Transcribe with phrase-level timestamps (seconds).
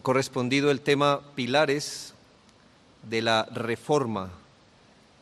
[0.00, 2.14] correspondido el tema pilares
[3.08, 4.30] de la reforma,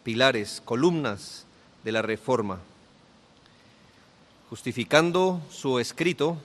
[0.05, 1.45] pilares, columnas
[1.85, 2.61] de la reforma.
[4.51, 6.39] Justificando su escrito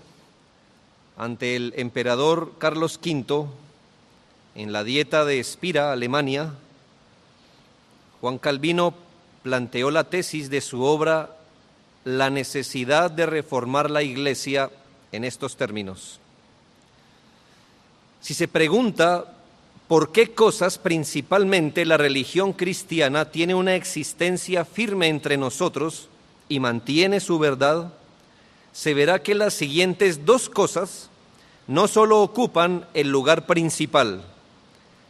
[1.18, 3.48] ante el emperador Carlos V
[4.56, 6.54] en la dieta de Espira, Alemania,
[8.22, 8.94] Juan Calvino
[9.42, 11.36] planteó la tesis de su obra
[12.06, 14.70] La necesidad de reformar la Iglesia
[15.12, 16.20] en estos términos.
[18.24, 19.26] Si se pregunta
[19.90, 26.08] por qué cosas principalmente la religión cristiana tiene una existencia firme entre nosotros
[26.48, 27.92] y mantiene su verdad,
[28.72, 31.10] se verá que las siguientes dos cosas
[31.68, 34.24] no solo ocupan el lugar principal,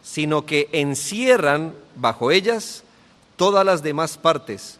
[0.01, 2.83] sino que encierran bajo ellas
[3.35, 4.79] todas las demás partes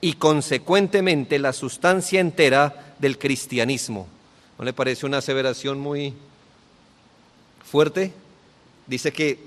[0.00, 4.06] y consecuentemente la sustancia entera del cristianismo.
[4.56, 6.14] ¿No le parece una aseveración muy
[7.72, 8.12] fuerte,
[8.86, 9.38] dice que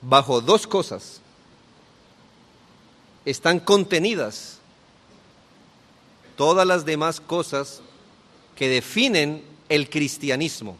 [0.00, 1.20] bajo dos cosas
[3.26, 4.56] están contenidas
[6.34, 7.82] todas las demás cosas
[8.56, 10.78] que definen el cristianismo,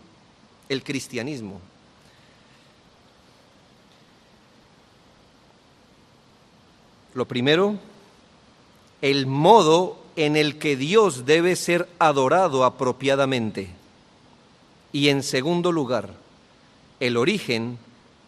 [0.70, 1.60] el cristianismo.
[7.12, 7.76] Lo primero,
[9.02, 13.77] el modo en el que Dios debe ser adorado apropiadamente.
[14.92, 16.14] Y en segundo lugar,
[17.00, 17.78] el origen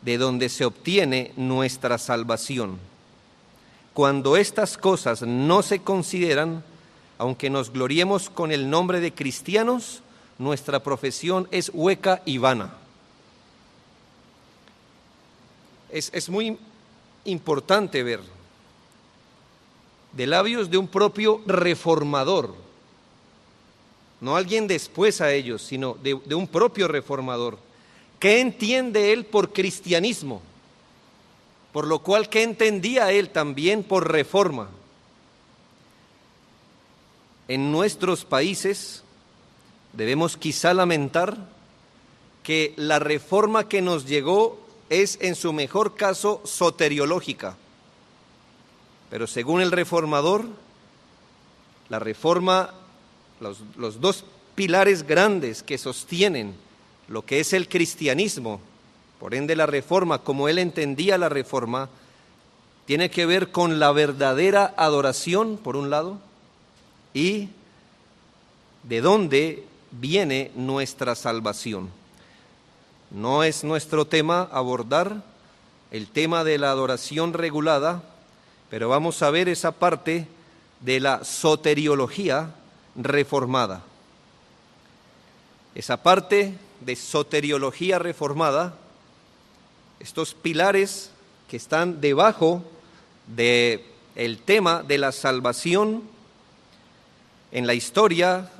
[0.03, 2.79] de donde se obtiene nuestra salvación.
[3.95, 6.63] Cuando estas cosas no se consideran,
[7.19, 10.03] aunque nos gloriemos con el nombre de cristianos,
[10.39, 12.73] nuestra profesión es hueca y vana.
[15.91, 16.57] Es, es muy
[17.25, 18.21] importante ver
[20.13, 22.55] de labios de un propio reformador,
[24.21, 27.59] no alguien después a ellos, sino de, un propio reformador.
[28.19, 30.43] ¿Qué entiende él por cristianismo?
[31.73, 34.69] Por lo cual, ¿qué entendía él también por reforma?
[37.49, 39.03] En nuestros países
[39.95, 41.37] debemos quizá lamentar
[42.43, 44.61] que la reforma que nos llegó
[44.91, 47.57] es en su mejor caso soteriológica.
[49.09, 50.47] Pero según el reformador,
[51.89, 52.75] la reforma
[53.41, 54.25] los, dos
[54.55, 56.55] pilares grandes que sostienen
[57.09, 58.61] lo que es el cristianismo,
[59.19, 61.89] por ende la reforma, como él entendía la reforma,
[62.87, 66.19] tiene que ver con la verdadera adoración, por un lado,
[67.13, 67.49] y
[68.85, 71.91] de dónde viene nuestra salvación.
[73.11, 75.23] No es nuestro tema abordar
[75.91, 78.03] el tema de la adoración regulada,
[78.71, 80.29] pero vamos a ver esa parte
[80.81, 82.55] de la soteriología
[82.95, 83.83] reformada.
[85.75, 88.75] Esa parte de soteriología reformada,
[90.01, 91.11] estos pilares
[91.49, 92.63] que están debajo
[93.27, 93.85] de
[94.17, 96.03] el tema de la salvación
[97.53, 98.51] en la historia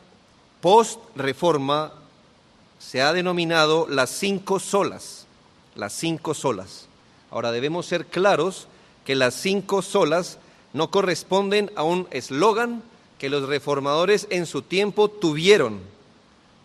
[0.61, 1.93] post-reforma
[2.79, 5.27] se ha denominado las cinco solas,
[5.75, 6.89] las cinco solas.
[7.31, 8.69] Ahora debemos ser claros
[9.05, 10.39] que las cinco solas
[10.73, 12.83] no corresponden a un eslogan
[13.21, 15.79] que los reformadores en su tiempo tuvieron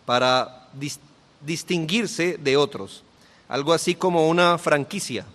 [0.06, 0.70] para
[1.42, 3.04] distinguirse de otros.
[3.50, 5.26] Algo así como una franquicia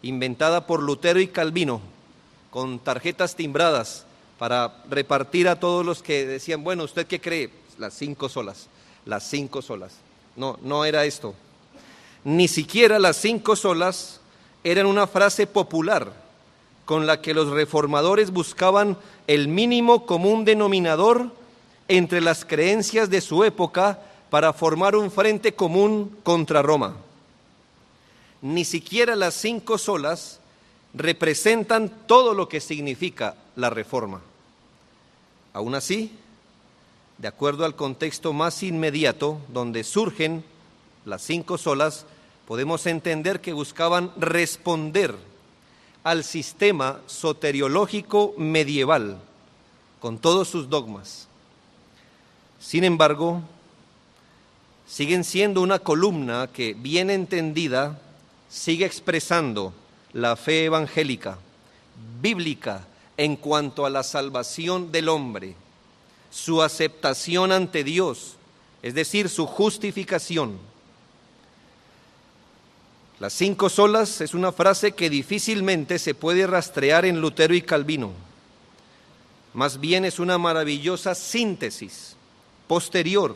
[0.00, 1.82] inventada por Lutero y Calvino,
[2.50, 4.06] con tarjetas timbradas
[4.38, 7.50] para repartir a todos los que decían, bueno, ¿usted qué cree?
[7.76, 8.68] Las cinco solas,
[9.04, 9.92] las cinco solas.
[10.34, 11.34] No, no era esto.
[12.24, 14.22] Ni siquiera las cinco solas
[14.64, 16.23] eran una frase popular
[16.84, 18.96] con la que los reformadores buscaban
[19.26, 21.30] el mínimo común denominador
[21.88, 24.00] entre las creencias de su época
[24.30, 26.96] para formar un frente común contra Roma.
[28.42, 30.40] Ni siquiera las cinco solas
[30.92, 34.20] representan todo lo que significa la reforma.
[35.52, 36.12] Aún así,
[37.18, 40.44] de acuerdo al contexto más inmediato donde surgen
[41.04, 42.06] las cinco solas,
[42.46, 45.16] podemos entender que buscaban responder
[46.04, 49.18] al sistema soteriológico medieval,
[50.00, 51.26] con todos sus dogmas.
[52.60, 53.40] Sin embargo,
[54.86, 57.98] siguen siendo una columna que, bien entendida,
[58.50, 59.72] sigue expresando
[60.12, 61.38] la fe evangélica,
[62.20, 62.86] bíblica,
[63.16, 65.54] en cuanto a la salvación del hombre,
[66.30, 68.36] su aceptación ante Dios,
[68.82, 70.58] es decir, su justificación
[73.24, 78.10] las cinco solas es una frase que difícilmente se puede rastrear en Lutero y Calvino.
[79.54, 82.16] Más bien es una maravillosa síntesis
[82.68, 83.34] posterior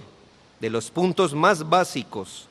[0.60, 2.48] de los puntos más básicos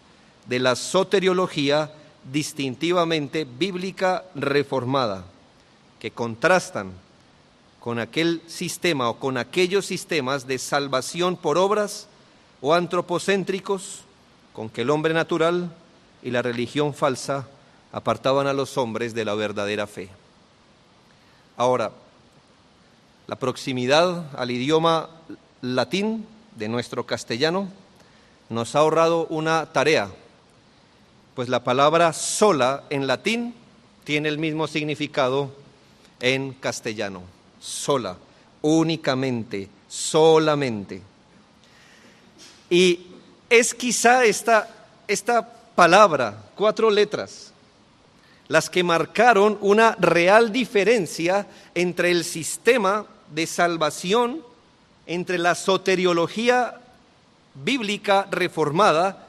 [0.47, 1.91] de la soteriología
[2.33, 5.23] distintivamente bíblica reformada,
[5.99, 6.91] que contrastan
[7.79, 12.07] con aquel sistema o con aquellos sistemas de salvación por obras
[12.61, 13.99] o antropocéntricos
[14.53, 15.71] con que el hombre natural
[16.27, 17.47] y la religión falsa
[17.93, 20.09] apartaban a los hombres de la verdadera fe.
[21.55, 21.93] Ahora,
[23.27, 25.09] la proximidad al idioma
[25.61, 26.27] latín
[26.57, 27.69] de nuestro castellano
[28.49, 30.09] nos ha ahorrado una tarea,
[31.33, 33.55] pues la palabra sola en latín
[34.03, 35.49] tiene el mismo significado
[36.19, 37.21] en castellano,
[37.61, 38.17] sola,
[38.61, 41.01] únicamente, solamente.
[42.69, 43.07] Y
[43.49, 44.67] es quizá esta,
[45.07, 47.53] esta palabra, cuatro letras,
[48.47, 51.45] las que marcaron una real diferencia
[51.75, 54.41] entre el sistema de salvación,
[55.05, 56.81] entre la soteriología
[57.53, 59.27] bíblica reformada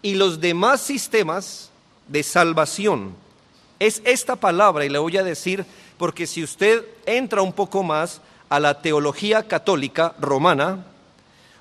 [0.00, 1.68] y los demás sistemas
[2.08, 3.14] de salvación.
[3.78, 5.66] Es esta palabra, y le voy a decir,
[5.98, 10.82] porque si usted entra un poco más a la teología católica romana,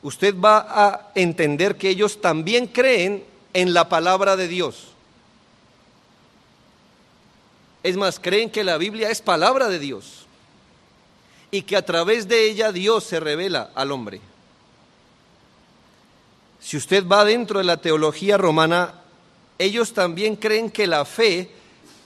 [0.01, 4.87] usted va a entender que ellos también creen en la palabra de Dios.
[7.83, 10.25] Es más, creen que la Biblia es palabra de Dios
[11.51, 14.21] y que a través de ella Dios se revela al hombre.
[16.59, 18.95] Si usted va dentro de la teología romana,
[19.57, 21.49] ellos también creen que la fe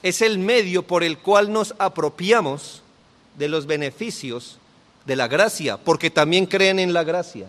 [0.02, 2.82] es el medio por el cual nos apropiamos
[3.36, 4.58] de los beneficios
[5.04, 7.48] de la gracia, porque también creen en la gracia.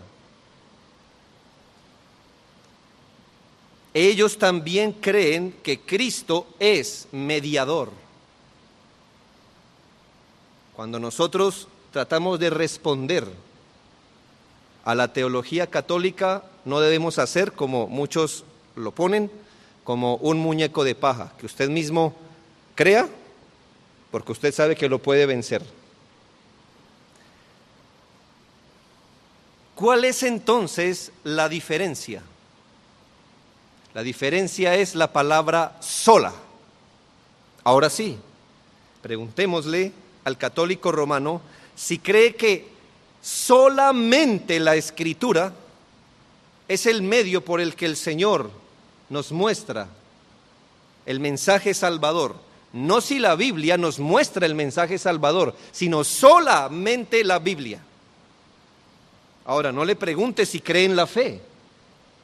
[3.98, 7.90] Ellos también creen que Cristo es mediador.
[10.74, 13.26] Cuando nosotros tratamos de responder
[14.84, 18.44] a la teología católica, no debemos hacer como muchos
[18.74, 19.30] lo ponen,
[19.82, 22.14] como un muñeco de paja, que usted mismo
[22.74, 23.08] crea,
[24.10, 25.62] porque usted sabe que lo puede vencer.
[29.74, 32.22] ¿Cuál es entonces la diferencia?
[33.96, 36.34] La diferencia es la palabra sola.
[37.64, 38.18] Ahora sí,
[39.00, 39.90] preguntémosle
[40.24, 41.40] al católico romano
[41.74, 42.68] si cree que
[43.22, 45.54] solamente la escritura
[46.68, 48.50] es el medio por el que el Señor
[49.08, 49.88] nos muestra
[51.06, 52.36] el mensaje salvador.
[52.74, 57.80] No si la Biblia nos muestra el mensaje salvador, sino solamente la Biblia.
[59.46, 61.40] Ahora, no le pregunte si cree en la fe.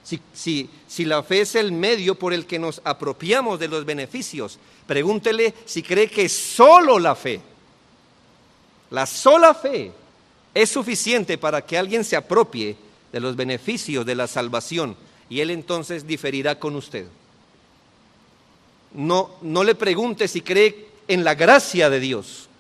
[0.04, 3.84] Si, si, si, la fe es el medio por el que nos apropiamos de los
[3.84, 7.40] beneficios, pregúntele si cree que solo la fe
[8.92, 9.90] la sola fe
[10.52, 12.76] es suficiente para que alguien se apropie
[13.10, 14.96] de los beneficios de la salvación
[15.30, 17.06] y él entonces diferirá con usted.
[18.92, 22.50] No, no le pregunte si cree en la gracia de Dios,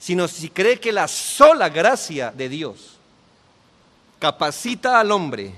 [0.00, 2.96] sino si cree que la sola gracia de Dios
[4.18, 5.54] capacita al hombre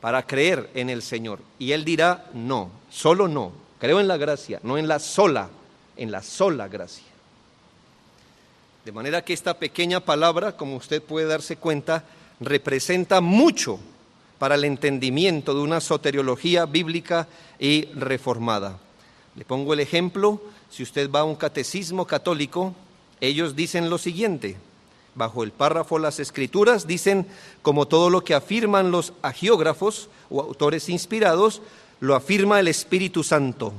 [0.00, 1.40] para creer en el Señor.
[1.58, 5.48] Y él dirá, no, solo no, creo en la gracia, no en la sola,
[5.96, 7.04] en la sola gracia.
[8.84, 12.04] De manera que esta pequeña palabra, como usted puede darse cuenta,
[12.40, 13.78] representa mucho
[14.38, 17.28] para el entendimiento de una soteriología bíblica
[17.58, 18.78] y reformada.
[19.34, 20.40] Le pongo el ejemplo,
[20.70, 22.74] si usted va a un catecismo católico,
[23.20, 24.56] ellos dicen lo siguiente,
[25.18, 27.26] bajo el párrafo Las Escrituras, dicen,
[27.60, 31.60] como todo lo que afirman los agiógrafos o autores inspirados,
[32.00, 33.72] lo afirma el Espíritu Santo.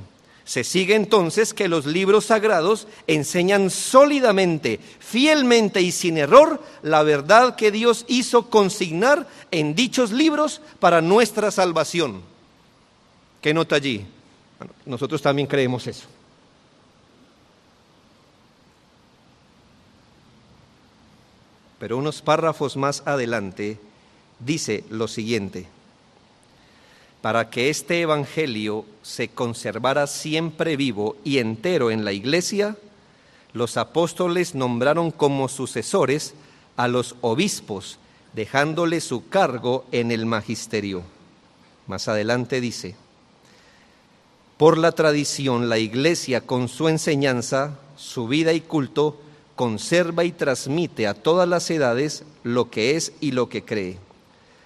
[0.44, 7.56] Se sigue entonces que los libros sagrados enseñan sólidamente, fielmente y sin error la verdad
[7.56, 12.22] que Dios hizo consignar en dichos libros para nuestra salvación.
[13.40, 14.06] ¿Qué nota allí?
[14.84, 16.06] nosotros también creemos eso.
[21.80, 23.80] Pero unos párrafos más adelante
[24.38, 25.66] dice lo siguiente
[27.20, 32.76] para que este Evangelio se conservara siempre vivo y entero en la iglesia,
[33.52, 36.34] los apóstoles nombraron como sucesores
[36.76, 37.98] a los obispos,
[38.32, 41.02] dejándole su cargo en el magisterio.
[41.86, 42.96] Más adelante dice,
[44.56, 49.20] por la tradición la iglesia con su enseñanza, su vida y culto,
[49.60, 53.98] conserva y transmite a todas las edades lo que es y lo que cree.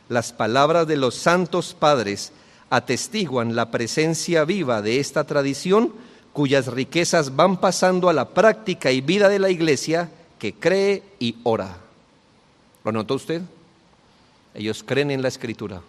[0.09, 2.31] Las palabras de los santos padres,
[2.71, 5.93] atestiguan la presencia viva de esta tradición
[6.33, 11.39] cuyas riquezas van pasando a la práctica y vida de la iglesia que cree y
[11.43, 11.77] ora.
[12.85, 13.43] ¿Lo notó usted?
[14.55, 15.83] Ellos creen en la escritura,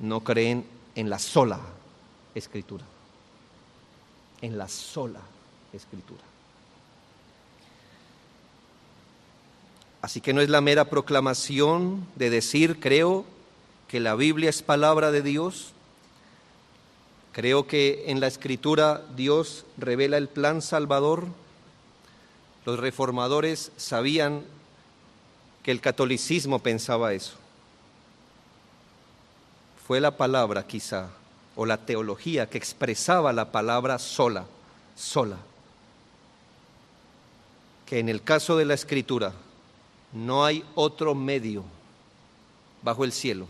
[0.00, 0.64] no creen
[0.96, 1.60] en la sola
[2.34, 2.84] escritura.
[4.42, 5.20] En la sola
[5.72, 6.33] escritura.
[10.04, 13.24] Así que no es la mera proclamación de decir, creo
[13.88, 15.72] que la Biblia es palabra de Dios.
[17.32, 21.24] Creo que en la escritura Dios revela el plan salvador.
[22.66, 24.44] Los reformadores sabían
[25.62, 27.36] que el catolicismo pensaba eso.
[29.86, 31.08] Fue la palabra quizá,
[31.56, 34.44] o la teología que expresaba la palabra sola,
[34.94, 35.38] sola.
[37.86, 39.32] Que en el caso de la escritura
[40.14, 41.64] no hay otro medio
[42.82, 43.46] bajo el cielo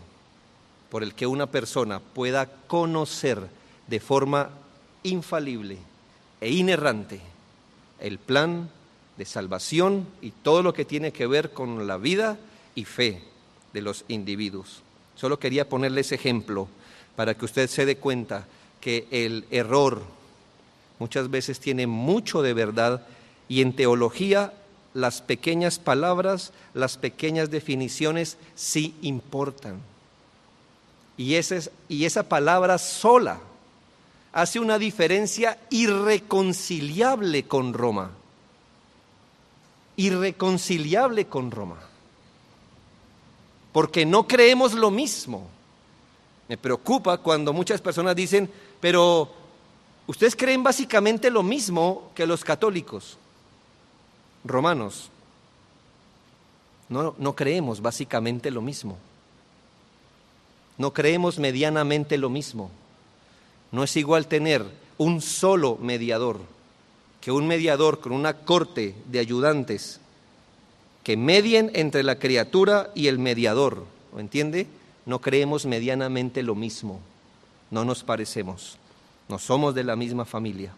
[0.89, 3.47] por el que una persona pueda conocer
[3.87, 4.49] de forma
[5.03, 5.77] infalible
[6.41, 7.21] e inerrante
[7.99, 8.69] el plan
[9.17, 12.37] de salvación y todo lo que tiene que ver con la vida
[12.73, 13.21] y fe
[13.73, 14.81] de los individuos.
[15.15, 16.67] Solo quería ponerle ese ejemplo
[17.15, 18.47] para que usted se dé cuenta
[18.81, 20.01] que el error
[20.99, 23.05] muchas veces tiene mucho de verdad
[23.47, 24.53] y en teología
[24.95, 29.81] las pequeñas palabras, las pequeñas definiciones sí importan.
[31.17, 33.41] Y esa, es, y esa palabra sola
[34.31, 38.11] hace una diferencia irreconciliable con Roma.
[39.97, 41.77] Irreconciliable con Roma.
[43.73, 45.49] Porque no creemos lo mismo.
[46.47, 48.49] Me preocupa cuando muchas personas dicen,
[48.79, 49.29] pero
[50.07, 53.17] ustedes creen básicamente lo mismo que los católicos
[54.45, 55.09] romanos.
[56.87, 58.97] No, no creemos básicamente lo mismo.
[60.77, 62.71] No creemos medianamente lo mismo.
[63.71, 64.63] No es igual tener
[64.97, 66.39] un solo mediador
[67.25, 69.99] que un mediador con una corte de ayudantes
[71.03, 73.83] que medien entre la criatura y el mediador.
[74.13, 74.67] ¿Lo entiende?
[75.07, 76.99] No creemos medianamente lo mismo.
[77.71, 78.77] No nos parecemos.
[79.27, 80.73] No somos de la misma familia.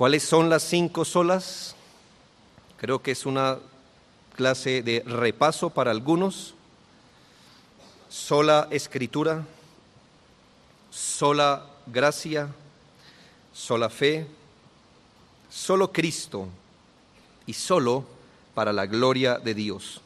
[0.00, 1.76] ¿Cuáles son las cinco solas?
[2.78, 3.58] Creo que es una
[4.34, 6.54] clase de repaso para algunos.
[8.08, 9.44] Sola escritura,
[10.88, 12.48] sola gracia,
[13.52, 14.26] sola fe,
[15.50, 16.48] solo Cristo
[17.44, 18.06] y solo
[18.54, 20.00] para la gloria de Dios.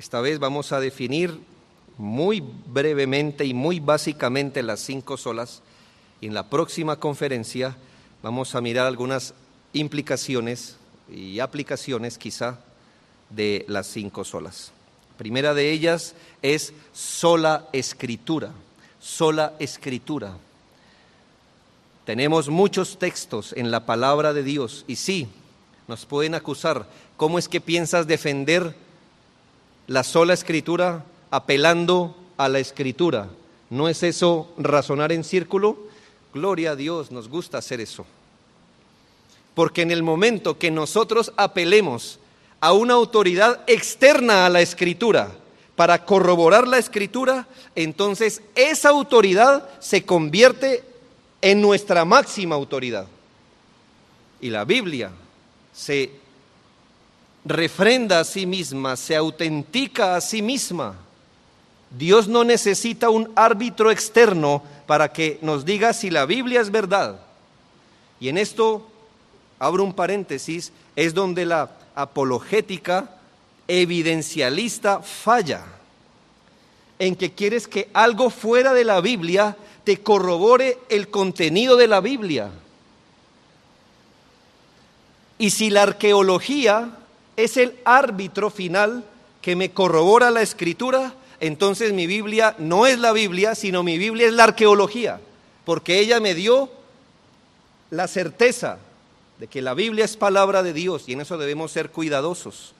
[0.00, 1.38] Esta vez vamos a definir
[1.96, 5.62] muy brevemente y muy básicamente las cinco solas
[6.22, 7.76] y en la próxima conferencia
[8.22, 9.34] vamos a mirar algunas
[9.72, 10.76] implicaciones
[11.10, 12.60] y aplicaciones quizá
[13.28, 14.70] de las cinco solas.
[15.18, 18.52] Primera de ellas es sola escritura,
[19.00, 20.36] sola escritura.
[22.06, 25.26] Tenemos muchos textos en la palabra de Dios y sí,
[25.88, 26.86] nos pueden acusar.
[27.16, 28.76] ¿Cómo es que piensas defender
[29.88, 33.28] la sola escritura apelando a la escritura?
[33.70, 35.90] ¿No es eso razonar en círculo?
[36.32, 38.06] Gloria a Dios, nos gusta hacer eso.
[39.54, 42.18] Porque en el momento que nosotros apelemos
[42.60, 45.32] a una autoridad externa a la escritura
[45.76, 50.84] para corroborar la escritura, entonces esa autoridad se convierte
[51.40, 53.06] en nuestra máxima autoridad.
[54.40, 55.10] Y la Biblia
[55.72, 56.10] se
[57.44, 60.96] refrenda a sí misma, se autentica a sí misma.
[61.98, 67.20] Dios no necesita un árbitro externo para que nos diga si la Biblia es verdad.
[68.18, 68.86] Y en esto,
[69.58, 73.10] abro un paréntesis, es donde la apologética
[73.68, 75.64] evidencialista falla,
[76.98, 82.00] en que quieres que algo fuera de la Biblia te corrobore el contenido de la
[82.00, 82.50] Biblia.
[85.38, 86.90] Y si la arqueología
[87.36, 89.04] es el árbitro final
[89.40, 94.28] que me corrobora la escritura, entonces mi Biblia no es la Biblia, sino mi Biblia
[94.28, 95.20] es la arqueología,
[95.64, 96.70] porque ella me dio
[97.90, 98.78] la certeza
[99.40, 102.74] de que la Biblia es palabra de Dios y en eso debemos ser cuidadosos.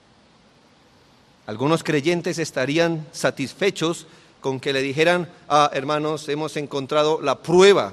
[1.45, 4.07] Algunos creyentes estarían satisfechos
[4.39, 7.91] con que le dijeran, ah, hermanos, hemos encontrado la prueba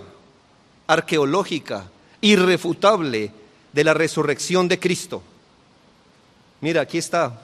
[0.87, 3.33] arqueológica, irrefutable,
[3.73, 5.21] de la resurrección de Cristo.
[6.61, 7.41] Mira, aquí está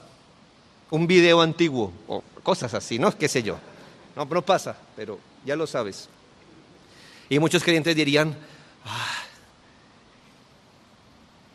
[0.90, 1.92] un video antiguo
[2.46, 3.10] cosas así, ¿no?
[3.10, 3.58] ¿Qué sé yo?
[4.14, 6.08] No, no pasa, pero ya lo sabes.
[7.28, 8.36] Y muchos creyentes dirían,
[8.84, 9.22] ah,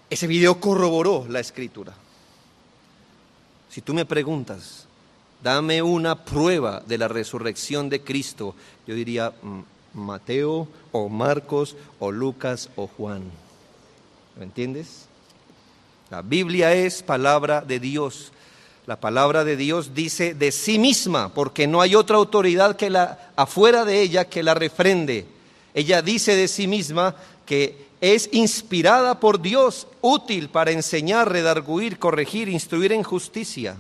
[0.10, 1.94] ese video corroboró la escritura.
[3.70, 4.86] Si tú me preguntas,
[5.42, 8.54] dame una prueba de la resurrección de Cristo,
[8.86, 9.62] yo diría mm,
[9.94, 13.32] Mateo o Marcos o Lucas o Juan.
[14.36, 15.06] ¿Me entiendes?
[16.10, 18.34] La Biblia es palabra de Dios.
[18.92, 23.32] La palabra de Dios dice de sí misma, porque no hay otra autoridad que la
[23.38, 25.26] afuera de ella que la refrende.
[25.74, 32.50] Ella dice de sí misma que es inspirada por Dios, útil para enseñar, redarguir, corregir,
[32.50, 33.78] instruir en justicia,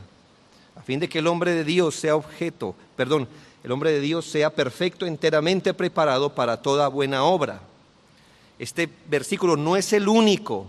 [0.77, 3.27] a fin de que el hombre de Dios sea objeto, perdón,
[3.65, 7.59] el hombre de Dios sea perfecto, enteramente preparado para toda buena obra.
[8.57, 10.67] Este versículo no es el único,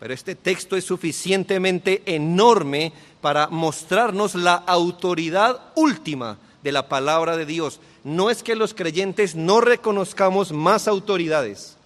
[0.00, 7.44] pero este texto es suficientemente enorme para mostrarnos la autoridad última de la palabra de
[7.44, 7.80] Dios.
[8.02, 11.76] No es que los creyentes no reconozcamos más autoridades,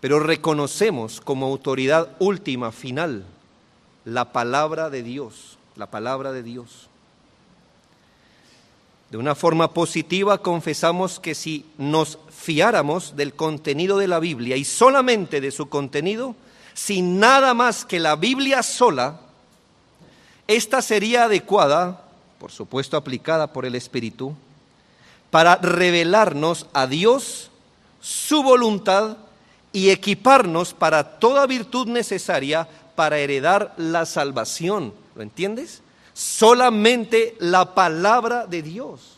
[0.00, 3.26] pero reconocemos como autoridad última, final,
[4.06, 6.89] la palabra de Dios, la palabra de Dios.
[9.10, 14.64] De una forma positiva confesamos que si nos fiáramos del contenido de la Biblia y
[14.64, 16.36] solamente de su contenido,
[16.74, 19.20] sin nada más que la Biblia sola,
[20.46, 22.04] esta sería adecuada,
[22.38, 24.36] por supuesto aplicada por el Espíritu,
[25.30, 27.50] para revelarnos a Dios,
[28.00, 29.16] su voluntad
[29.72, 34.94] y equiparnos para toda virtud necesaria para heredar la salvación.
[35.16, 35.82] ¿Lo entiendes?
[36.20, 39.16] Solamente la palabra de Dios.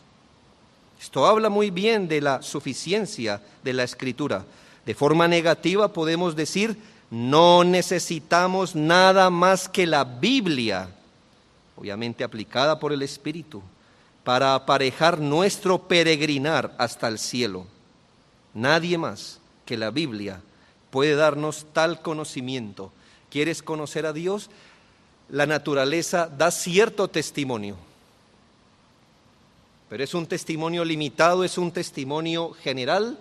[1.01, 4.45] Esto habla muy bien de la suficiencia de la escritura.
[4.85, 6.77] De forma negativa podemos decir,
[7.11, 10.91] no necesitamos nada más que la Biblia,
[11.75, 13.61] obviamente aplicada por el Espíritu,
[14.23, 17.65] para aparejar nuestro peregrinar hasta el cielo.
[18.53, 20.39] Nadie más que la Biblia
[20.89, 22.93] puede darnos tal conocimiento.
[23.29, 24.49] ¿Quieres conocer a Dios?
[25.29, 27.77] La naturaleza da cierto testimonio,
[29.93, 33.19] pero es un testimonio limitado, es un testimonio general.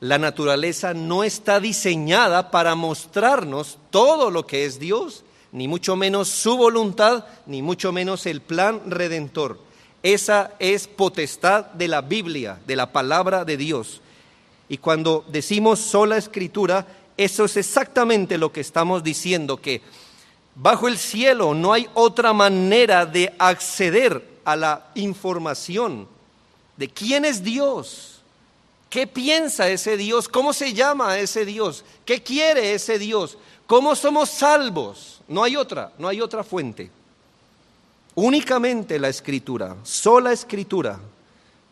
[0.00, 6.28] La naturaleza no está diseñada para mostrarnos todo lo que es Dios, ni mucho menos
[6.28, 9.58] su voluntad, ni mucho menos el plan redentor.
[10.02, 14.00] Esa es potestad de la Biblia, de la palabra de Dios.
[14.70, 16.86] Y cuando decimos sola escritura,
[17.18, 19.82] eso es exactamente lo que estamos diciendo, que
[20.60, 26.08] Bajo el cielo no hay otra manera de acceder a la información
[26.76, 28.22] de quién es Dios,
[28.90, 34.30] qué piensa ese Dios, cómo se llama ese Dios, qué quiere ese Dios, cómo somos
[34.30, 35.20] salvos.
[35.28, 36.90] No hay otra, no hay otra fuente.
[38.16, 40.98] Únicamente la escritura, sola escritura.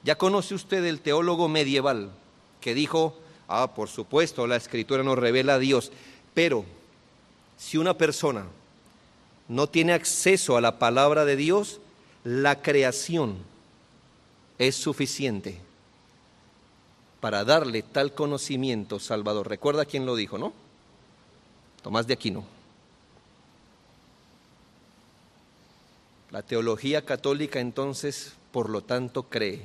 [0.05, 2.13] Ya conoce usted el teólogo medieval
[2.61, 3.17] que dijo,
[3.49, 5.91] ah, por supuesto, la escritura nos revela a Dios,
[6.35, 6.65] pero
[7.59, 8.47] si una persona
[9.49, 11.81] no tiene acceso a la palabra de Dios,
[12.25, 13.37] la creación
[14.59, 15.61] es suficiente
[17.21, 19.49] para darle tal conocimiento Salvador.
[19.49, 20.53] Recuerda quién lo dijo, ¿no?
[21.83, 22.45] Tomás de Aquino.
[26.31, 29.63] La teología católica entonces, por lo tanto, cree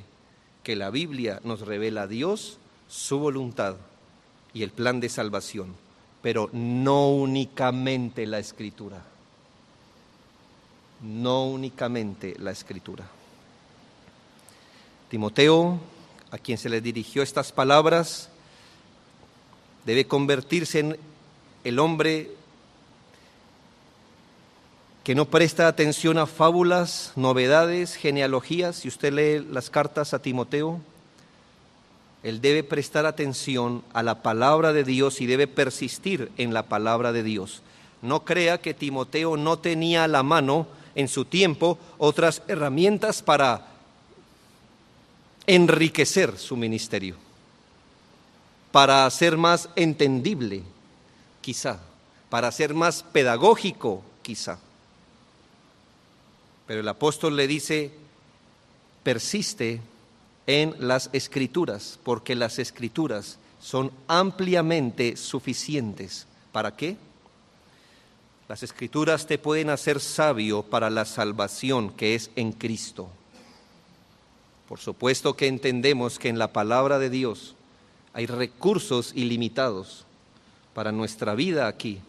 [0.62, 3.76] que la Biblia nos revela a Dios, su voluntad
[4.54, 5.74] y el plan de salvación,
[6.22, 9.02] pero no únicamente la escritura
[11.02, 13.04] no únicamente la escritura.
[15.10, 15.78] Timoteo,
[16.30, 18.30] a quien se le dirigió estas palabras,
[19.84, 20.96] debe convertirse en
[21.64, 22.30] el hombre
[25.04, 28.76] que no presta atención a fábulas, novedades, genealogías.
[28.76, 30.80] Si usted lee las cartas a Timoteo,
[32.22, 37.12] él debe prestar atención a la palabra de Dios y debe persistir en la palabra
[37.12, 37.62] de Dios.
[38.00, 43.68] No crea que Timoteo no tenía la mano en su tiempo otras herramientas para
[45.46, 47.16] enriquecer su ministerio,
[48.70, 50.62] para hacer más entendible,
[51.40, 51.80] quizá,
[52.30, 54.58] para ser más pedagógico, quizá.
[56.66, 57.92] Pero el apóstol le dice,
[59.02, 59.80] persiste
[60.46, 66.26] en las escrituras, porque las escrituras son ampliamente suficientes.
[66.52, 66.96] ¿Para qué?
[68.48, 73.08] Las escrituras te pueden hacer sabio para la salvación que es en Cristo.
[74.68, 77.54] Por supuesto que entendemos que en la palabra de Dios
[78.12, 80.04] hay recursos ilimitados
[80.74, 82.00] para nuestra vida aquí.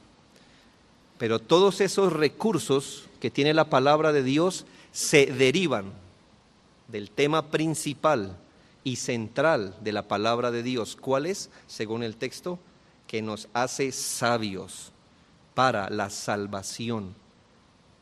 [1.17, 5.93] Pero todos esos recursos que tiene la palabra de Dios se derivan
[6.87, 8.37] del tema principal
[8.83, 10.97] y central de la palabra de Dios.
[10.99, 12.59] ¿Cuál es, según el texto?
[13.07, 14.92] Que nos hace sabios
[15.53, 17.15] para la salvación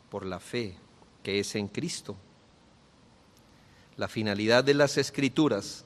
[0.09, 0.75] por la fe
[1.23, 2.15] que es en Cristo.
[3.97, 5.85] La finalidad de las escrituras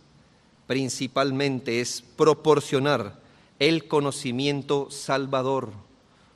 [0.68, 3.20] principalmente es proporcionar
[3.60, 5.72] el conocimiento salvador,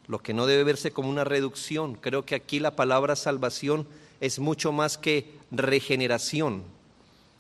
[0.08, 1.96] lo que no debe verse como una reducción.
[1.96, 3.88] Creo que aquí la palabra salvación
[4.20, 6.64] es mucho más que regeneración.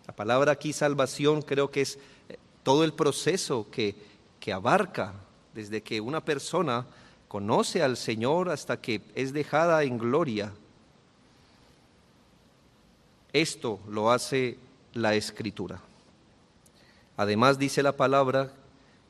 [0.07, 1.99] La palabra aquí salvación creo que es
[2.29, 3.95] eh, todo el proceso que,
[4.39, 5.13] que abarca
[5.53, 6.85] desde que una persona
[7.29, 10.51] conoce al Señor hasta que es dejada en gloria.
[13.31, 14.57] Esto lo hace
[14.93, 15.79] la escritura.
[17.15, 18.51] Además dice la palabra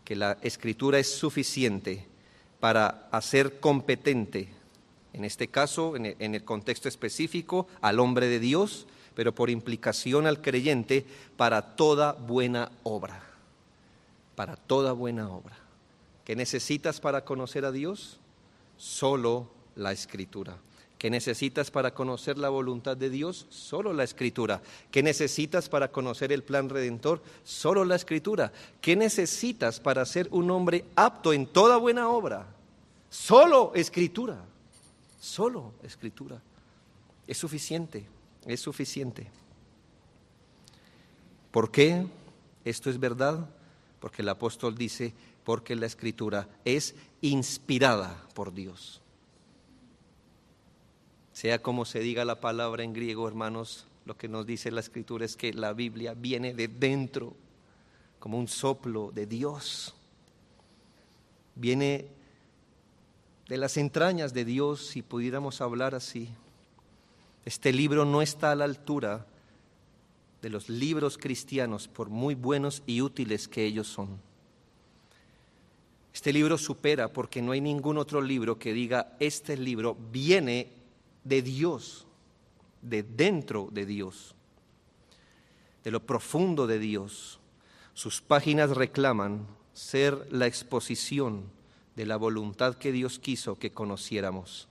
[0.04, 2.06] que la escritura es suficiente
[2.60, 4.50] para hacer competente,
[5.14, 10.42] en este caso, en el, contexto específico, al hombre de Dios, pero por implicación al
[10.42, 11.06] creyente,
[11.38, 13.24] para toda buena obra.
[14.36, 15.69] Para toda buena obra.
[16.30, 18.20] ¿Qué necesitas para conocer a Dios?
[18.78, 20.60] Solo la escritura.
[21.00, 23.48] ¿Qué necesitas para conocer la voluntad de Dios?
[23.50, 24.62] Solo la escritura.
[24.92, 27.24] ¿Qué necesitas para conocer el plan redentor?
[27.44, 28.52] Solo la escritura.
[28.80, 32.46] ¿Qué necesitas para ser un hombre apto en toda buena obra?
[33.10, 34.38] Solo escritura.
[35.20, 36.40] Solo escritura.
[37.26, 38.06] Es suficiente,
[38.46, 39.32] es suficiente.
[41.50, 42.06] ¿Por qué
[42.64, 43.50] esto es verdad?
[44.00, 45.12] Porque el apóstol dice,
[45.50, 49.02] porque la escritura es inspirada por Dios.
[51.34, 55.26] Sea como se diga la palabra en griego, hermanos, lo que nos dice la escritura
[55.26, 57.34] es que la Biblia viene de dentro,
[58.20, 59.96] como un soplo de Dios.
[61.56, 62.06] Viene
[63.48, 66.30] de las entrañas de Dios, si pudiéramos hablar así.
[67.44, 69.26] Este libro no está a la altura
[70.44, 74.29] de los libros cristianos, por muy buenos y útiles que ellos son.
[76.14, 80.68] Este libro supera porque no hay ningún otro libro que diga, este libro viene
[81.24, 82.08] de Dios,
[82.82, 84.36] de dentro de Dios,
[85.84, 87.40] de lo profundo de Dios.
[87.94, 91.44] Sus páginas reclaman ser la exposición
[91.96, 94.68] de la voluntad que Dios quiso que conociéramos.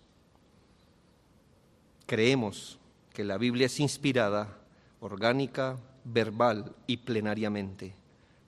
[2.06, 2.78] Creemos
[3.12, 4.58] que la Biblia es inspirada,
[5.00, 7.94] orgánica, verbal y plenariamente,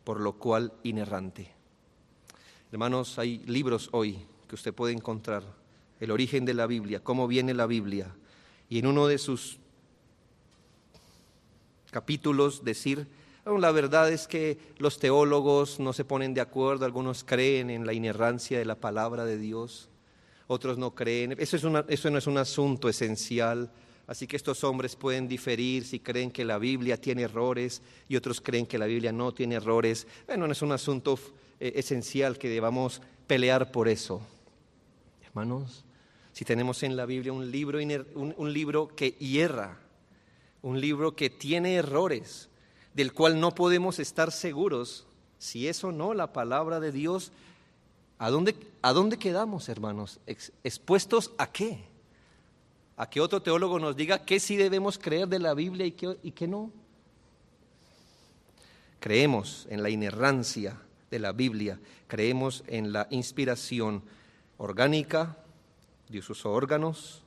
[0.04, 1.59] por lo cual inerrante.
[2.72, 5.42] Hermanos, hay libros hoy que usted puede encontrar.
[5.98, 8.14] El origen de la Biblia, cómo viene la Biblia,
[8.68, 9.58] y en uno de sus
[11.90, 13.08] capítulos decir,
[13.44, 17.92] la verdad es que los teólogos no se ponen de acuerdo, algunos creen en la
[17.92, 19.88] inerrancia de la palabra de Dios,
[20.46, 23.70] otros no creen, eso, es eso no es un asunto esencial,
[24.10, 28.40] así que estos hombres pueden diferir si creen que la Biblia tiene errores y otros
[28.40, 31.16] creen que la Biblia no tiene errores, bueno, no es un asunto
[31.60, 34.20] eh, esencial que debamos pelear por eso.
[35.24, 35.84] Hermanos,
[36.32, 37.78] si tenemos en la Biblia un libro,
[38.16, 39.78] un, libro que hierra,
[40.60, 42.48] un libro que tiene errores,
[42.94, 45.06] del cual no podemos estar seguros
[45.38, 47.30] si es o no la palabra de Dios,
[48.18, 50.18] ¿a dónde, a dónde quedamos, hermanos?
[50.26, 51.89] ¿Expuestos a qué?
[53.00, 56.18] ¿A que otro teólogo nos diga qué sí debemos creer de la Biblia y qué,
[56.22, 56.70] y no?
[58.98, 60.76] Creemos en la inerrancia
[61.10, 64.02] de la Biblia, creemos en la inspiración
[64.58, 65.38] orgánica,
[66.10, 67.22] Dios usó órganos,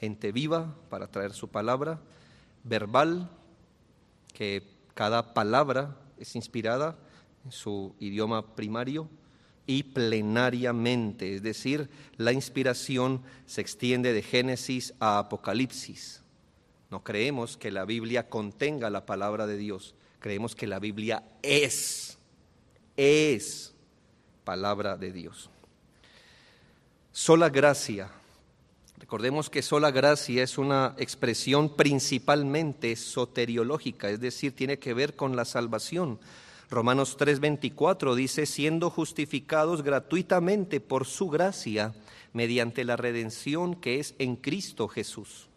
[0.00, 2.00] gente viva para traer su palabra,
[2.64, 3.30] verbal,
[4.34, 4.64] que
[4.94, 6.98] cada palabra es inspirada
[7.44, 9.08] en su idioma primario,
[9.66, 16.22] y plenariamente, es decir, la inspiración se extiende de Génesis a Apocalipsis.
[16.90, 22.16] No creemos que la Biblia contenga la palabra de Dios, creemos que la Biblia es,
[22.96, 23.74] es
[24.44, 25.50] palabra de Dios.
[27.10, 28.10] Sola gracia.
[28.98, 35.36] Recordemos que sola gracia es una expresión principalmente soteriológica, es decir, tiene que ver con
[35.36, 36.18] la salvación.
[36.68, 41.94] Romanos 3:24 dice, siendo justificados gratuitamente por su gracia,
[42.32, 45.48] mediante la redención que es en Cristo Jesús.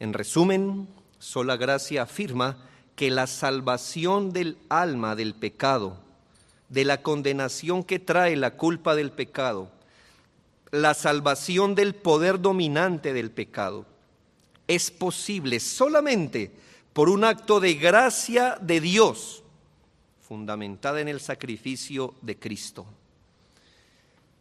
[0.00, 2.58] En resumen, sola gracia afirma
[2.96, 5.98] que la salvación del alma del pecado,
[6.70, 9.70] de la condenación que trae la culpa del pecado,
[10.70, 13.86] la salvación del poder dominante del pecado
[14.66, 16.50] es posible solamente
[16.92, 19.43] por un acto de gracia de Dios
[20.34, 22.84] fundamentada en el sacrificio de Cristo.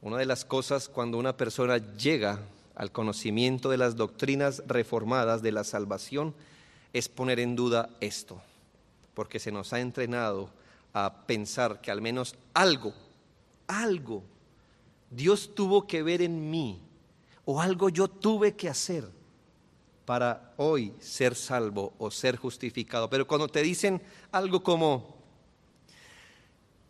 [0.01, 2.39] Una de las cosas cuando una persona llega
[2.73, 6.33] al conocimiento de las doctrinas reformadas de la salvación
[6.93, 8.41] es poner en duda esto,
[9.13, 10.49] porque se nos ha entrenado
[10.93, 12.91] a pensar que al menos algo,
[13.67, 14.23] algo
[15.11, 16.81] Dios tuvo que ver en mí
[17.45, 19.07] o algo yo tuve que hacer
[20.05, 23.11] para hoy ser salvo o ser justificado.
[23.11, 24.01] Pero cuando te dicen
[24.31, 25.12] algo como,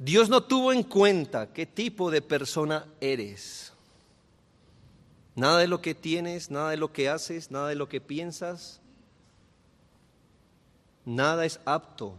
[0.04, 3.72] Dios no tuvo en cuenta qué tipo de persona eres,
[5.36, 8.82] Nada de lo que tienes, nada de lo que haces, nada de lo que piensas,
[11.06, 12.16] nada es apto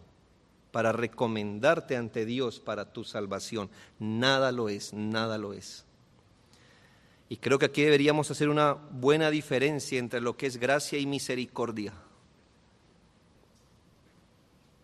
[0.73, 3.70] para recomendarte ante Dios para tu salvación.
[4.01, 5.85] Nada lo es, nada lo es.
[7.29, 11.07] Y creo que aquí deberíamos hacer una buena diferencia entre lo que es gracia y
[11.07, 11.92] misericordia.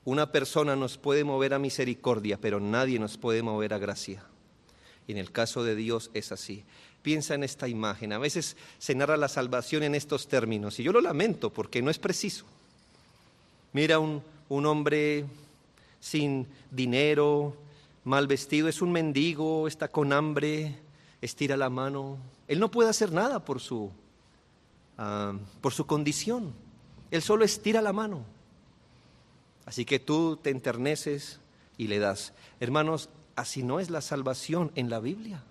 [0.05, 4.25] Una persona nos puede mover a misericordia, pero nadie nos puede mover a gracia.
[5.07, 6.65] Y en el caso de Dios es así.
[7.03, 8.13] Piensa en esta imagen.
[8.13, 11.91] A veces se narra la salvación en estos términos y yo lo lamento porque no
[11.91, 12.45] es preciso.
[13.73, 15.25] Mira un, un hombre
[16.01, 17.57] sin dinero,
[18.05, 20.77] mal vestido, es un mendigo, está con hambre,
[21.21, 22.19] estira la mano.
[22.49, 23.91] Él no puede hacer nada por su,
[24.99, 26.53] ah, por su condición.
[27.11, 28.25] Él solo estira la mano.
[29.71, 31.39] Así que tú te enterneces
[31.79, 32.33] y le das.
[32.59, 35.45] Hermanos, así no es la salvación en la Biblia.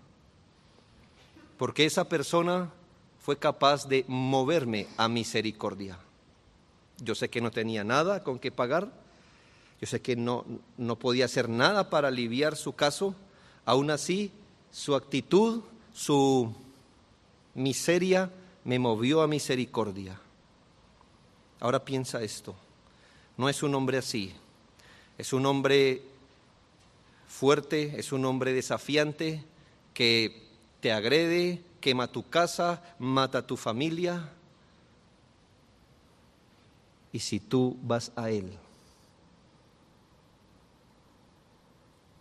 [1.58, 2.70] Porque esa persona
[3.22, 6.00] fue capaz de moverme a misericordia.
[6.98, 8.92] Yo sé que no tenía nada con qué pagar,
[9.80, 10.44] yo sé que no,
[10.76, 13.16] no podía hacer nada para aliviar su caso.
[13.64, 14.34] Aún así,
[14.70, 15.62] su actitud,
[15.94, 16.54] su
[17.56, 18.30] miseria
[18.66, 20.20] me movió a misericordia.
[21.62, 22.54] Ahora piensa esto.
[23.39, 24.34] No es un hombre así.
[25.17, 26.02] Es un hombre
[27.25, 29.45] fuerte, es un hombre desafiante
[29.93, 30.43] que
[30.82, 34.30] te agrede, quema tu casa, mata a tu familia.
[37.13, 38.52] Y si tú vas a él,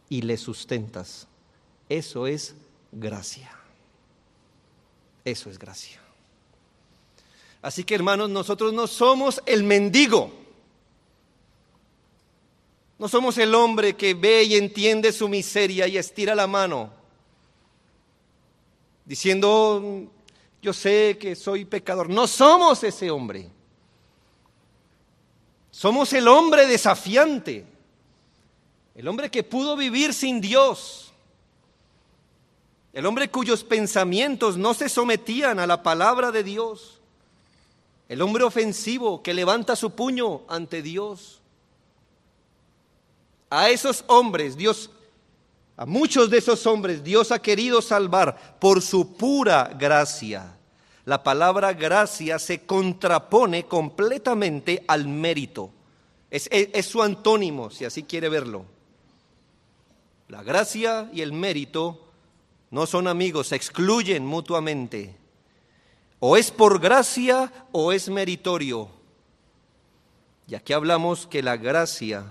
[0.08, 1.26] y le sustentas.
[1.88, 2.54] Eso es
[2.92, 3.50] gracia.
[5.24, 6.00] Eso es gracia.
[7.60, 10.46] Así que hermanos, nosotros no somos el mendigo.
[12.98, 16.90] No somos el hombre que ve y entiende su miseria y estira la mano,
[19.04, 20.10] diciendo,
[20.60, 22.10] yo sé que soy pecador.
[22.10, 23.48] No somos ese hombre.
[25.70, 27.64] Somos el hombre desafiante
[28.98, 31.12] el hombre que pudo vivir sin Dios.
[32.92, 36.98] El hombre cuyos pensamientos no se sometían a la palabra de Dios.
[38.08, 41.37] El hombre ofensivo que levanta su puño ante Dios.
[43.50, 44.90] A esos hombres, Dios,
[45.76, 50.54] a muchos de esos hombres, Dios ha querido salvar por su pura gracia.
[51.04, 55.70] La palabra gracia se contrapone completamente al mérito.
[56.30, 56.50] Es,
[56.86, 58.66] su antónimo, si así quiere verlo.
[60.28, 62.04] La gracia y el mérito
[62.70, 65.16] no son amigos, se excluyen mutuamente.
[66.20, 68.90] O es por gracia o es meritorio.
[70.46, 72.26] Y aquí hablamos que la gracia,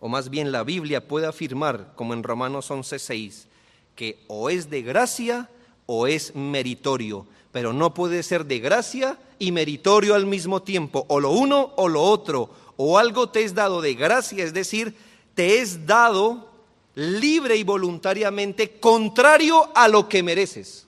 [0.00, 3.46] o más bien la Biblia puede afirmar, como en Romanos 11:6,
[3.94, 5.50] que o es de gracia
[5.86, 11.20] o es meritorio, pero no puede ser de gracia y meritorio al mismo tiempo, o
[11.20, 14.96] lo uno o lo otro, o algo te es dado de gracia, es decir,
[15.34, 16.48] te es dado
[16.94, 20.86] libre y voluntariamente contrario a lo que mereces.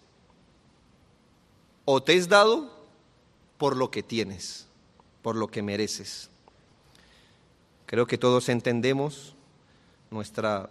[1.84, 2.70] O te es dado
[3.58, 4.66] por lo que tienes,
[5.20, 6.31] por lo que mereces.
[7.92, 9.34] Creo que todos entendemos
[10.10, 10.70] nuestra,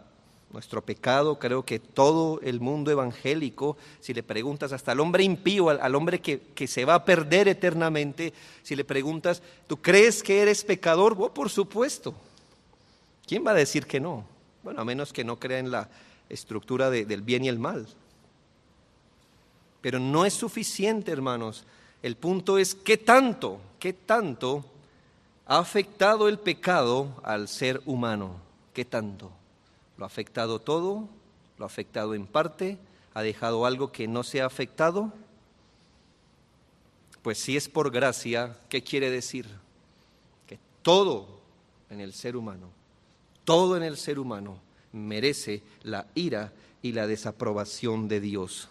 [0.51, 5.69] nuestro pecado, creo que todo el mundo evangélico, si le preguntas hasta al hombre impío,
[5.69, 10.41] al, hombre que, que, se va a perder eternamente, si le preguntas, ¿tú crees que
[10.41, 11.15] eres pecador?
[11.19, 12.15] Oh, por supuesto.
[13.27, 14.25] ¿Quién va a decir que no?
[14.63, 15.91] Bueno, a menos que no crea en la
[16.27, 17.87] estructura del bien y el mal.
[19.79, 21.65] Pero no es suficiente, hermanos.
[22.01, 24.65] El punto es qué tanto, qué tanto
[25.45, 28.35] ha afectado el pecado al ser humano.
[28.73, 29.31] ¿Qué tanto?
[29.97, 31.07] ¿Lo ha afectado todo?
[31.57, 32.77] ¿Lo ha afectado en parte?
[33.13, 35.11] ¿Ha dejado algo que no se ha afectado?
[37.21, 39.47] Pues si es por gracia, ¿qué quiere decir?
[40.47, 41.41] Que todo
[41.89, 42.81] en el ser humano
[43.43, 44.59] todo en el ser humano
[44.93, 48.69] merece la ira y la desaprobación de Dios.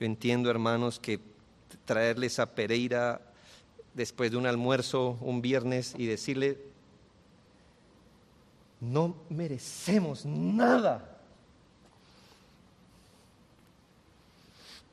[0.00, 1.20] Yo entiendo, hermanos, que
[1.84, 3.20] traerles a Pereira
[3.94, 6.58] después de un almuerzo un viernes y decirle,
[8.80, 11.18] no merecemos nada.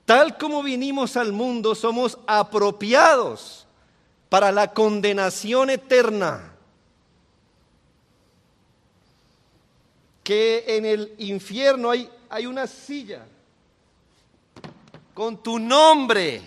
[0.06, 3.68] Tal como vinimos al mundo, somos apropiados
[4.30, 6.52] para la condenación eterna.
[10.24, 13.26] que en el infierno hay, hay una silla
[15.14, 16.42] con tu nombre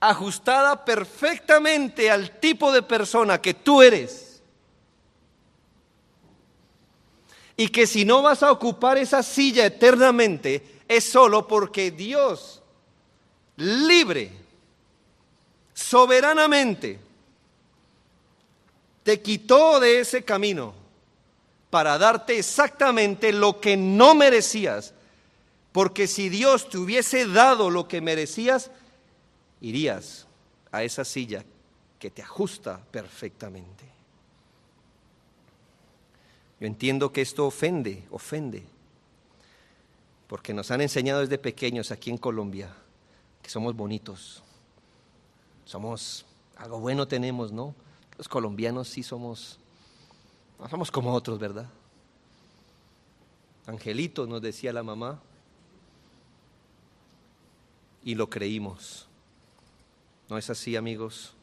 [0.00, 4.42] ajustada perfectamente al tipo de persona que tú eres.
[7.56, 12.62] Y que si no vas a ocupar esa silla eternamente, es solo porque Dios
[13.56, 14.30] libre,
[15.72, 17.00] soberanamente,
[19.02, 20.74] te quitó de ese camino
[21.70, 24.92] para darte exactamente lo que no merecías.
[25.72, 28.70] Porque si Dios te hubiese dado lo que merecías,
[29.60, 30.26] irías
[30.72, 31.44] a esa silla
[31.98, 33.84] que te ajusta perfectamente.
[36.60, 38.64] Yo entiendo que esto ofende, ofende,
[40.26, 42.74] porque nos han enseñado desde pequeños aquí en Colombia
[43.42, 44.42] que somos bonitos,
[45.64, 46.24] somos,
[46.56, 47.74] algo bueno tenemos, ¿no?
[48.16, 49.58] Los colombianos sí somos,
[50.58, 51.68] no somos como otros, ¿verdad?
[53.66, 55.20] Angelito nos decía la mamá,
[58.06, 59.08] y lo creímos.
[60.28, 61.34] No es así, amigos.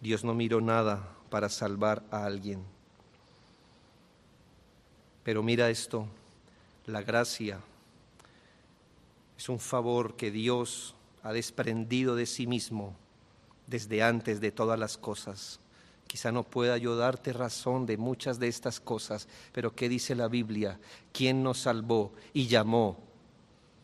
[0.00, 2.62] Dios no miró nada para salvar a alguien.
[5.24, 6.06] Pero mira esto,
[6.86, 7.60] la gracia
[9.38, 12.94] es un favor que Dios ha desprendido de sí mismo
[13.66, 15.60] desde antes de todas las cosas.
[16.06, 20.28] Quizá no pueda yo darte razón de muchas de estas cosas, pero ¿qué dice la
[20.28, 20.78] Biblia?
[21.12, 22.98] ¿Quién nos salvó y llamó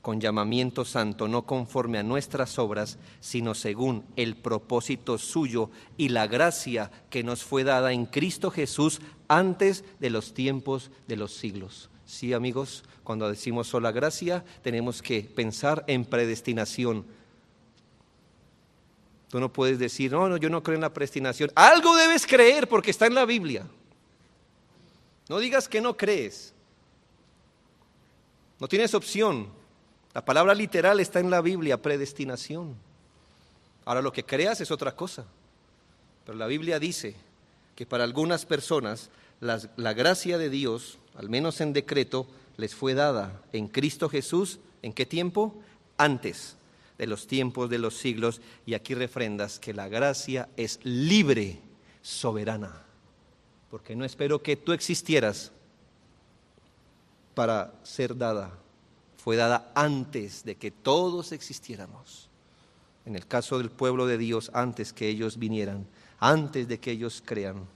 [0.02, 6.26] con llamamiento santo, no conforme a nuestras obras, sino según el propósito suyo y la
[6.26, 11.90] gracia que nos fue dada en Cristo Jesús antes de los tiempos de los siglos.
[12.06, 17.04] Sí, amigos, cuando decimos sola gracia, tenemos que pensar en predestinación.
[19.28, 21.50] Tú no puedes decir, no, no, yo no creo en la predestinación.
[21.54, 23.66] Algo debes creer porque está en la Biblia.
[25.28, 26.54] No digas que no crees.
[28.58, 29.57] No tienes opción.
[30.14, 32.74] La palabra literal está en la Biblia, predestinación.
[33.84, 35.24] Ahora lo que creas es otra cosa.
[36.24, 37.14] Pero la Biblia dice
[37.74, 43.40] que para algunas personas la, gracia de Dios, al menos en decreto, les fue dada
[43.52, 44.58] en Cristo Jesús.
[44.82, 45.54] ¿En qué tiempo?
[45.96, 46.56] Antes
[46.98, 48.40] de los tiempos de los siglos.
[48.66, 51.60] Y aquí refrendas que la gracia es libre,
[52.02, 52.82] soberana.
[53.70, 55.52] Porque no espero que tú existieras
[57.34, 58.58] para ser dada
[59.28, 62.30] fue dada antes de que todos existiéramos.
[63.04, 65.86] En el caso del pueblo de Dios, antes que ellos vinieran,
[66.18, 67.66] antes de que ellos crean.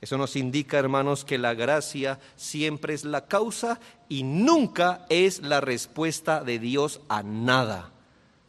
[0.00, 5.60] Eso nos indica, hermanos, que la gracia siempre es la causa y nunca es la
[5.60, 7.90] respuesta de Dios a nada.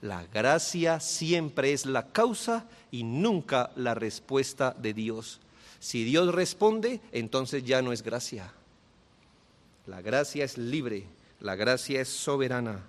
[0.02, 5.40] La gracia siempre es la causa y nunca la respuesta de Dios.
[5.80, 8.54] Si Dios responde, entonces ya no es gracia.
[9.88, 11.08] La gracia es libre,
[11.40, 12.84] la gracia es soberana.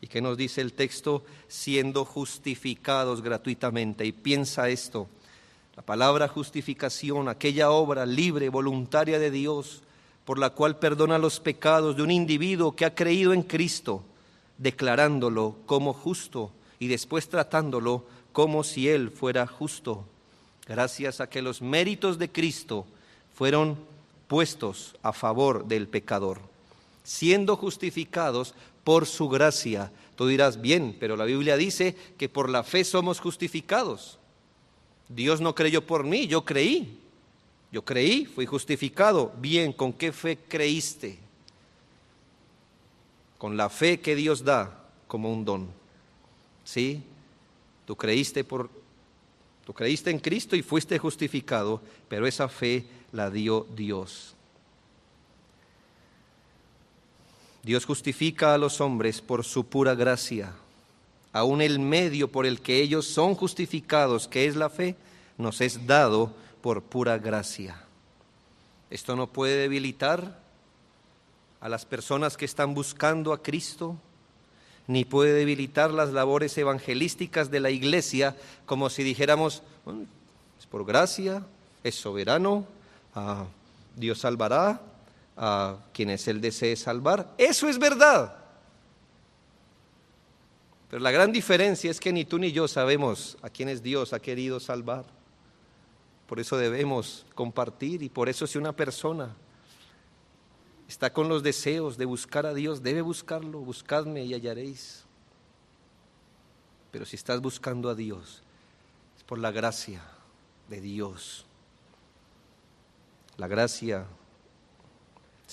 [0.00, 1.24] ¿Y qué nos dice el texto?
[1.48, 4.04] Siendo justificados gratuitamente.
[4.04, 5.08] Y piensa esto,
[5.76, 9.82] la palabra justificación, aquella obra libre, voluntaria de Dios,
[10.24, 14.02] por la cual perdona los pecados de un individuo que ha creído en Cristo,
[14.58, 20.04] declarándolo como justo y después tratándolo como si Él fuera justo,
[20.66, 22.86] gracias a que los méritos de Cristo
[23.34, 23.78] fueron
[24.28, 26.53] puestos a favor del pecador
[27.04, 29.92] siendo justificados por su gracia.
[30.16, 34.18] Tú dirás, bien, pero la Biblia dice que por la fe somos justificados.
[35.08, 36.98] Dios no creyó por mí, yo creí.
[37.70, 39.32] Yo creí, fui justificado.
[39.38, 41.18] Bien, ¿con qué fe creíste?
[43.38, 45.68] Con la fe que Dios da como un don.
[46.64, 47.02] ¿Sí?
[47.86, 48.70] Tú creíste por
[49.66, 54.33] tú creíste en Cristo y fuiste justificado, pero esa fe la dio Dios.
[57.64, 60.52] Dios justifica a los hombres por su pura gracia.
[61.32, 64.96] Aún el medio por el que ellos son justificados, que es la fe,
[65.38, 67.82] nos es dado por pura gracia.
[68.90, 70.38] Esto no puede debilitar
[71.60, 73.96] a las personas que están buscando a Cristo,
[74.86, 78.36] ni puede debilitar las labores evangelísticas de la iglesia,
[78.66, 79.62] como si dijéramos,
[80.60, 81.46] es por gracia,
[81.82, 82.66] es soberano,
[83.14, 83.46] ah,
[83.96, 84.82] Dios salvará,
[85.36, 87.34] a quienes Él desee salvar.
[87.38, 88.36] Eso es verdad.
[90.90, 94.20] Pero la gran diferencia es que ni tú ni yo sabemos a quienes Dios ha
[94.20, 95.04] querido salvar.
[96.28, 99.34] Por eso debemos compartir y por eso si una persona
[100.88, 105.04] está con los deseos de buscar a Dios, debe buscarlo, buscadme y hallaréis.
[106.90, 108.42] Pero si estás buscando a Dios,
[109.16, 110.00] es por la gracia
[110.68, 111.44] de Dios.
[113.36, 114.06] La gracia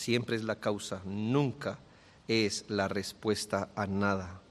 [0.01, 1.77] siempre es la causa, nunca
[2.27, 4.41] es la respuesta a nada.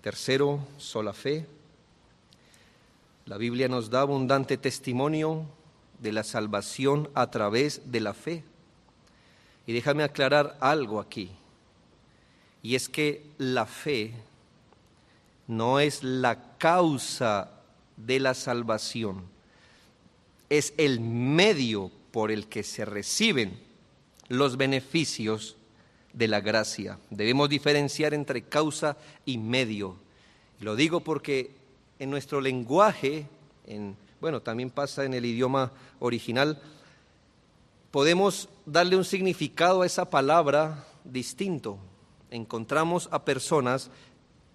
[0.00, 1.46] Tercero, sola fe.
[3.26, 5.44] La Biblia nos da abundante testimonio
[5.98, 8.44] de la salvación a través de la fe.
[9.66, 11.30] Y déjame aclarar algo aquí.
[12.62, 14.14] Y es que la fe
[15.48, 17.50] no es la causa
[17.96, 19.24] de la salvación,
[20.48, 23.63] es el medio por el que se reciben
[24.38, 25.56] los beneficios
[26.12, 26.98] de la gracia.
[27.10, 29.96] Debemos diferenciar entre causa y medio.
[30.60, 31.50] Lo digo porque
[31.98, 33.26] en nuestro lenguaje,
[33.66, 36.60] en, bueno, también pasa en el idioma original,
[37.90, 41.78] podemos darle un significado a esa palabra distinto.
[42.30, 43.90] Encontramos a personas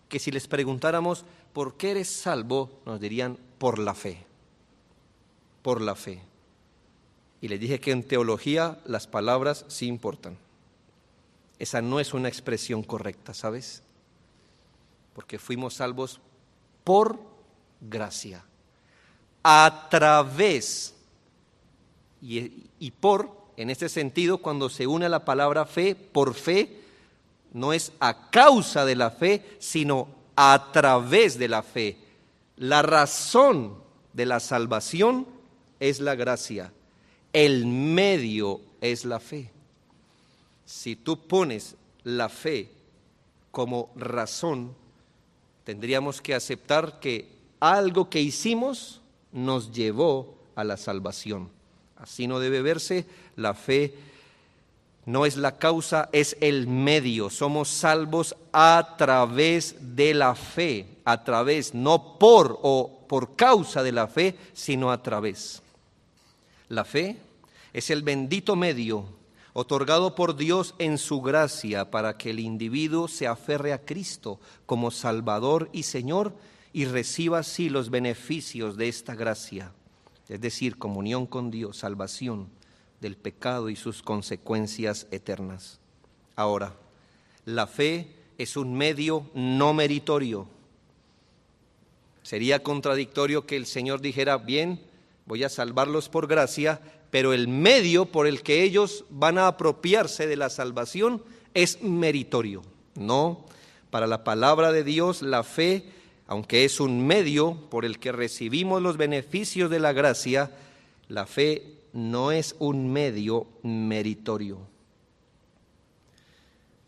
[0.07, 2.71] que si les preguntáramos, ¿por qué eres salvo?
[2.85, 4.25] nos dirían, por la fe,
[5.61, 6.28] por la fe.
[7.41, 10.37] Y les dije que en teología las palabras sí importan.
[11.57, 13.83] Esa no es una expresión correcta, ¿sabes?
[15.13, 16.19] Porque fuimos salvos
[16.83, 17.19] por
[17.81, 18.43] gracia,
[19.43, 20.95] a través
[22.21, 26.81] y, y por, en este sentido, cuando se une la palabra fe, por fe,
[27.53, 31.97] no es a causa de la fe, sino a través de la fe.
[32.57, 33.75] La razón
[34.13, 35.27] de la salvación
[35.79, 36.71] es la gracia.
[37.33, 39.51] El medio es la fe.
[40.65, 42.71] Si tú pones la fe
[43.51, 44.73] como razón,
[45.63, 47.27] tendríamos que aceptar que
[47.59, 49.01] algo que hicimos
[49.31, 51.49] nos llevó a la salvación.
[51.97, 53.05] Así no debe verse
[53.35, 53.93] la fe
[55.09, 57.31] no es la causa, es el medio.
[57.31, 63.91] Somos salvos a través de la fe, a través, no por o por causa de
[63.91, 65.63] la fe, sino a través.
[66.69, 67.17] La fe
[67.73, 69.05] es el bendito medio
[69.53, 74.91] otorgado por Dios en su gracia para que el individuo se aferre a Cristo como
[74.91, 76.33] Salvador y Señor
[76.71, 79.73] y reciba así los beneficios de esta gracia,
[80.27, 82.47] es decir, comunión con Dios, salvación
[83.01, 85.79] del pecado y sus consecuencias eternas.
[86.35, 86.75] Ahora,
[87.45, 90.47] la fe es un medio no meritorio.
[92.21, 94.79] Sería contradictorio que el Señor dijera, bien,
[95.29, 100.25] voy a salvarlos por gracia, pero el medio por el que ellos van a apropiarse
[100.25, 101.21] de la salvación
[101.53, 102.63] es meritorio.
[102.95, 103.45] No,
[103.91, 105.85] para la palabra de Dios la fe,
[106.25, 110.49] aunque es un medio por el que recibimos los beneficios de la gracia,
[111.09, 114.57] la fe no es un medio meritorio.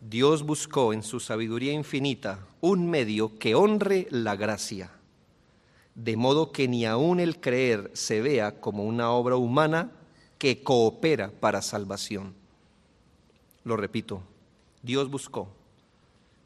[0.01, 4.89] Dios buscó en su sabiduría infinita un medio que honre la gracia,
[5.95, 9.91] de modo que ni aun el creer se vea como una obra humana
[10.37, 12.33] que coopera para salvación.
[13.63, 14.21] Lo repito,
[14.81, 15.49] Dios buscó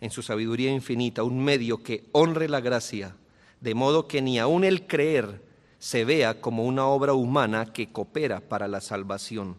[0.02, 3.16] en su sabiduría infinita un medio que honre la gracia,
[3.62, 5.42] de modo que ni aun el creer
[5.80, 9.56] se vea como una obra humana que coopera para la salvación,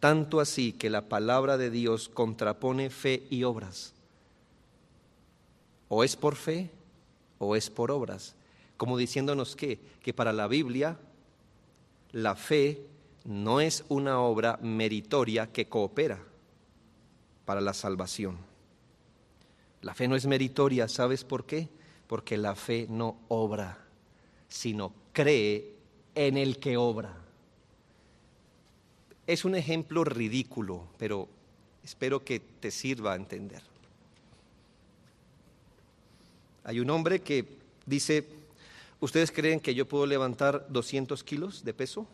[0.00, 3.92] tanto así que la palabra de Dios contrapone fe y obras.
[5.88, 6.70] O es por fe
[7.38, 8.34] o es por obras,
[8.76, 10.98] como diciéndonos que, que para la Biblia
[12.12, 12.86] la fe
[13.24, 16.22] no es una obra meritoria que coopera
[17.44, 18.38] para la salvación.
[19.82, 21.68] La fe no es meritoria, ¿sabes por qué?
[22.06, 23.78] Porque la fe no obra,
[24.48, 25.74] sino cree
[26.14, 27.16] en el que obra.
[29.26, 31.28] Es un ejemplo ridículo, pero
[31.82, 33.62] espero que te sirva a entender.
[36.64, 37.46] Hay un hombre que
[37.84, 38.26] dice,
[39.00, 42.06] ¿ustedes creen que yo puedo levantar 200 kilos de peso?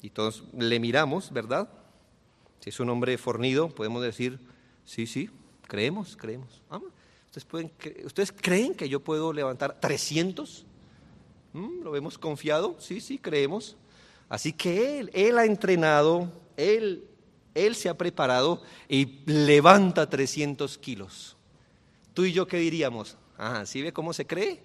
[0.00, 1.68] Y todos le miramos, ¿verdad?
[2.60, 4.38] Si es un hombre fornido, podemos decir,
[4.84, 5.30] sí, sí,
[5.66, 6.62] creemos, creemos.
[6.70, 6.80] Ah,
[7.26, 7.72] ¿Ustedes, pueden,
[8.04, 10.64] ¿Ustedes creen que yo puedo levantar 300?
[11.52, 11.82] ¿Mm?
[11.82, 12.76] ¿Lo vemos confiado?
[12.78, 13.76] Sí, sí, creemos.
[14.28, 17.04] Así que él, él ha entrenado, él,
[17.54, 21.36] él se ha preparado y levanta 300 kilos.
[22.14, 23.16] Tú y yo, ¿qué diríamos?
[23.36, 24.62] Ah, ¿sí ve cómo se cree?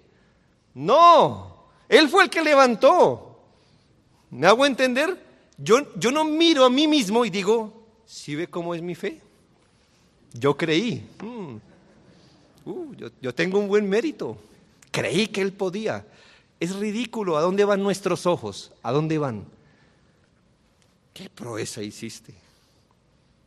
[0.74, 1.56] No,
[1.88, 3.38] él fue el que levantó.
[4.30, 5.22] ¿Me hago entender?
[5.56, 7.72] Yo, yo no miro a mí mismo y digo,
[8.04, 9.20] ¿sí ve cómo es mi fe?
[10.32, 11.08] Yo creí.
[11.22, 11.56] Mm.
[12.68, 14.36] Uh, yo, yo tengo un buen mérito.
[14.90, 16.04] Creí que él podía.
[16.58, 17.36] Es ridículo.
[17.36, 18.72] ¿A dónde van nuestros ojos?
[18.82, 19.44] ¿A dónde van?
[21.14, 22.34] ¿Qué proeza hiciste?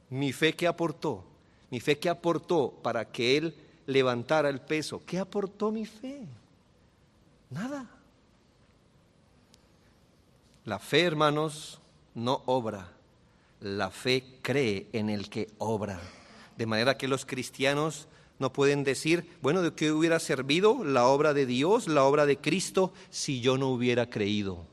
[0.10, 1.24] Mi fe que aportó,
[1.70, 3.54] mi fe que aportó para que Él
[3.86, 5.02] levantara el peso.
[5.06, 6.22] ¿Qué aportó mi fe?
[7.50, 7.88] Nada.
[10.66, 11.80] La fe, hermanos,
[12.14, 12.92] no obra.
[13.62, 16.00] La fe cree en el que obra.
[16.58, 18.08] De manera que los cristianos
[18.40, 22.38] no pueden decir, bueno, ¿de qué hubiera servido la obra de Dios, la obra de
[22.38, 24.66] Cristo, si yo no hubiera creído?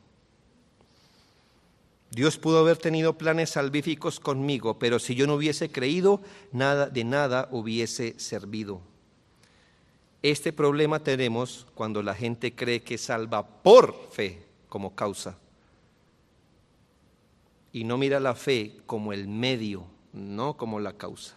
[2.10, 6.20] Dios pudo haber tenido planes salvíficos conmigo, pero si yo no hubiese creído,
[6.52, 8.80] nada de nada hubiese servido.
[10.24, 15.36] Este problema tenemos cuando la gente cree que salva por fe como causa
[17.72, 21.36] y no mira la fe como el medio, no como la causa.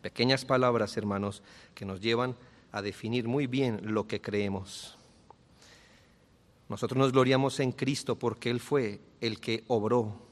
[0.00, 1.42] Pequeñas palabras, hermanos,
[1.74, 2.36] que nos llevan
[2.72, 4.96] a definir muy bien lo que creemos.
[6.70, 10.22] Nosotros nos gloriamos en Cristo porque Él fue el que obró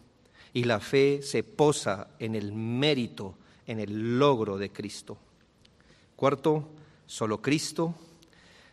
[0.55, 3.35] y la fe se posa en el mérito,
[3.67, 5.19] en el logro de Cristo.
[6.17, 6.67] Cuarto,
[7.07, 7.95] solo Cristo.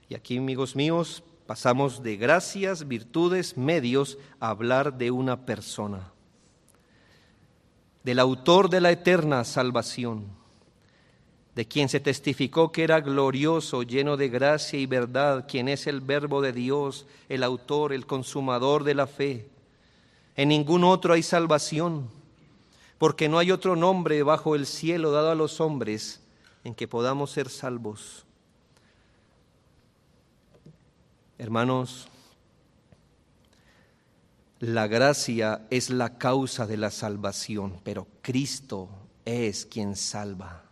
[0.08, 6.12] Y aquí, amigos míos, pasamos de gracias, virtudes, medios a hablar de una persona,
[8.04, 10.40] del autor de la eterna salvación
[11.60, 16.00] de quien se testificó que era glorioso, lleno de gracia y verdad, quien es el
[16.00, 19.50] verbo de Dios, el autor, el consumador de la fe.
[20.38, 22.10] En ningún otro hay salvación,
[22.98, 26.19] porque no hay otro nombre bajo el cielo dado a los hombres
[26.64, 28.26] en que podamos ser salvos.
[31.38, 32.08] Hermanos,
[34.60, 38.90] la gracia es la causa de la salvación, pero Cristo
[39.24, 40.64] es quien salva.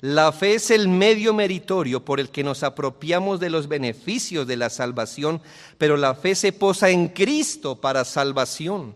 [0.00, 4.56] La fe es el medio meritorio por el que nos apropiamos de los beneficios de
[4.56, 5.42] la salvación,
[5.76, 8.94] pero la fe se posa en Cristo para salvación.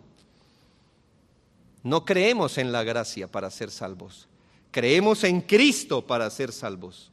[1.82, 4.28] No creemos en la gracia para ser salvos,
[4.72, 7.12] creemos en Cristo para ser salvos.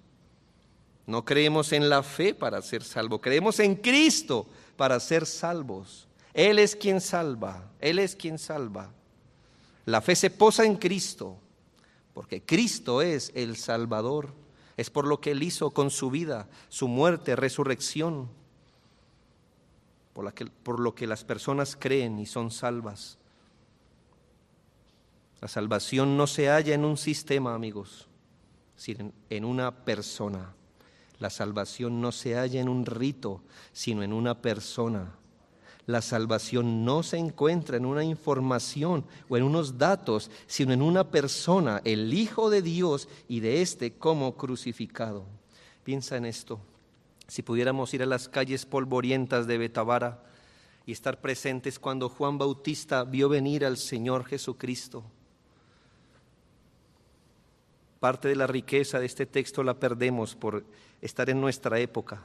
[1.06, 6.08] No creemos en la fe para ser salvos, creemos en Cristo para ser salvos.
[6.34, 8.92] Él es quien salva, Él es quien salva.
[9.86, 11.38] La fe se posa en Cristo
[12.20, 14.34] porque Cristo es el Salvador.
[14.78, 18.30] Es por lo que Él hizo con su vida, su muerte, resurrección,
[20.14, 20.34] por,
[20.64, 23.19] por lo que las personas creen y son salvas.
[25.42, 28.08] La salvación no se halla en un sistema, amigos,
[28.76, 30.54] sino en una persona.
[31.20, 35.14] La salvación no se halla en un rito, sino en una persona.
[35.86, 41.10] La salvación no se encuentra en una información o en unos datos, sino en una
[41.10, 45.26] persona, el Hijo de Dios y de éste como crucificado.
[45.84, 46.60] Piensa en esto.
[47.28, 50.24] Si pudiéramos ir a las calles polvorientas de Betavara
[50.86, 55.04] y estar presentes cuando Juan Bautista vio venir al Señor Jesucristo.
[58.00, 60.64] Parte de la riqueza de este texto la perdemos por
[61.02, 62.24] estar en nuestra época.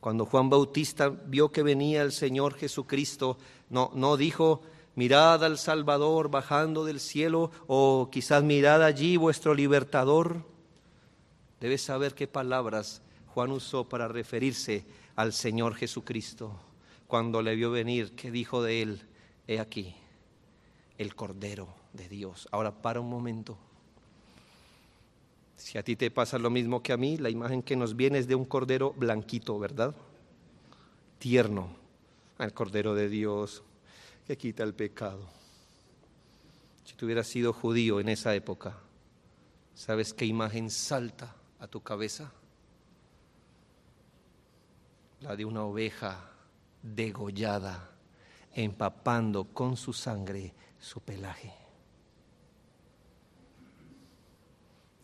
[0.00, 3.38] Cuando Juan Bautista vio que venía el Señor Jesucristo,
[3.70, 4.62] no, no dijo,
[4.94, 10.44] mirad al Salvador bajando del cielo o quizás mirad allí vuestro libertador.
[11.60, 14.84] Debes saber qué palabras Juan usó para referirse
[15.16, 16.52] al Señor Jesucristo.
[17.06, 19.02] Cuando le vio venir, ¿qué dijo de él?
[19.48, 19.96] He aquí,
[20.98, 22.46] el Cordero de Dios.
[22.52, 23.58] Ahora para un momento.
[25.58, 28.18] Si a ti te pasa lo mismo que a mí, la imagen que nos viene
[28.18, 29.94] es de un cordero blanquito, ¿verdad?
[31.18, 31.68] Tierno,
[32.38, 33.64] al cordero de Dios
[34.26, 35.28] que quita el pecado.
[36.84, 38.78] Si tú hubieras sido judío en esa época,
[39.74, 42.32] ¿sabes qué imagen salta a tu cabeza?
[45.20, 46.30] La de una oveja
[46.82, 47.90] degollada,
[48.54, 51.67] empapando con su sangre su pelaje.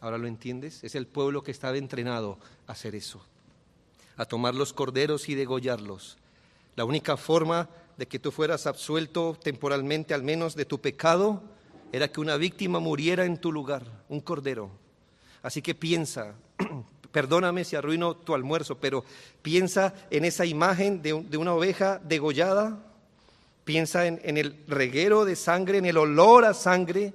[0.05, 0.85] ¿Ahora lo entiendes?
[0.85, 3.25] Es el pueblo que estaba entrenado a hacer eso,
[4.19, 6.19] a tomar los corderos y degollarlos.
[6.77, 11.43] La única forma de que tú fueras absuelto temporalmente al menos de tu pecado
[11.91, 14.69] era que una víctima muriera en tu lugar, un cordero.
[15.43, 16.35] Así que piensa,
[17.11, 19.07] perdóname si arruino tu almuerzo, pero
[19.41, 22.79] piensa en esa imagen de, una oveja degollada,
[23.65, 27.15] piensa en, en el reguero de sangre, en el olor a sangre,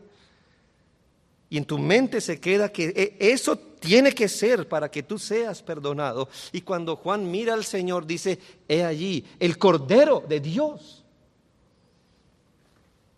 [1.49, 5.17] y en tu mente se queda que e, eso tiene que ser para que tú
[5.17, 6.29] seas perdonado.
[6.51, 11.03] Y cuando Juan mira al Señor, dice, he allí, el Cordero de Dios.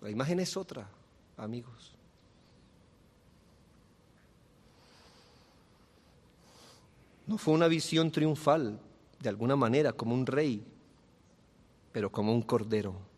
[0.02, 0.88] La imagen es otra,
[1.38, 1.94] amigos.
[7.28, 8.80] No fue una visión triunfal,
[9.20, 10.66] de alguna manera, como un rey,
[11.92, 13.11] pero como un cordero.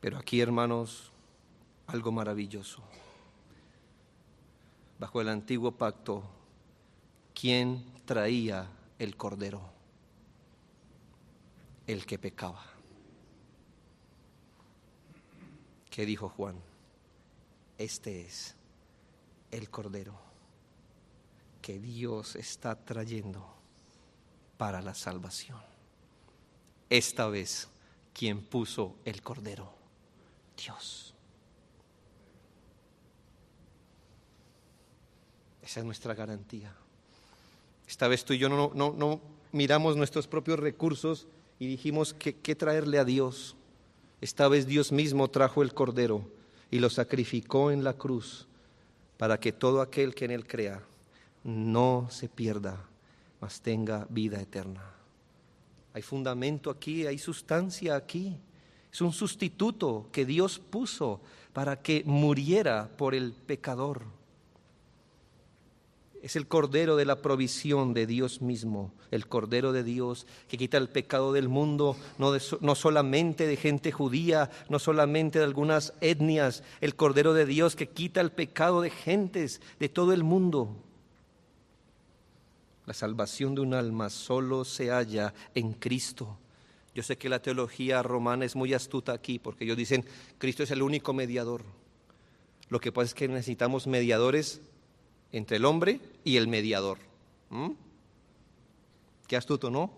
[0.00, 1.10] Pero aquí, hermanos,
[1.88, 2.82] algo maravilloso.
[4.98, 6.22] Bajo el antiguo pacto,
[7.34, 8.68] ¿quién traía
[8.98, 9.60] el cordero?
[11.86, 12.64] El que pecaba.
[15.90, 16.56] ¿Qué dijo Juan?
[17.76, 18.54] Este es
[19.50, 20.14] el cordero
[21.62, 23.44] que Dios está trayendo
[24.56, 25.60] para la salvación.
[26.90, 27.68] Esta vez,
[28.12, 29.77] quien puso el cordero
[30.62, 31.14] Dios.
[35.62, 36.74] Esa es nuestra garantía.
[37.86, 39.20] Esta vez tú y yo no, no, no
[39.52, 41.26] miramos nuestros propios recursos
[41.58, 43.56] y dijimos que qué traerle a Dios.
[44.20, 46.22] Esta vez Dios mismo trajo el cordero
[46.70, 48.46] y lo sacrificó en la cruz
[49.16, 50.82] para que todo aquel que en él crea
[51.44, 52.84] no se pierda,
[53.40, 54.82] mas tenga vida eterna.
[55.94, 58.36] Hay fundamento aquí, hay sustancia aquí.
[58.98, 61.20] Es un sustituto que Dios puso
[61.52, 64.02] para que muriera por el pecador.
[66.20, 70.78] Es el Cordero de la provisión de Dios mismo, el Cordero de Dios que quita
[70.78, 76.64] el pecado del mundo, no, no, solamente de gente judía, no solamente de algunas etnias,
[76.80, 80.74] el Cordero de Dios que quita el pecado de gentes de todo el mundo.
[82.84, 86.36] La salvación de un alma solo se halla en Cristo.
[86.98, 90.04] Yo sé que la teología romana es muy astuta aquí porque ellos dicen,
[90.36, 91.62] Cristo es el único mediador.
[92.70, 94.60] Lo que pasa es que necesitamos mediadores
[95.30, 96.98] entre el hombre y el mediador.
[99.28, 99.92] Qué astuto, ¿no?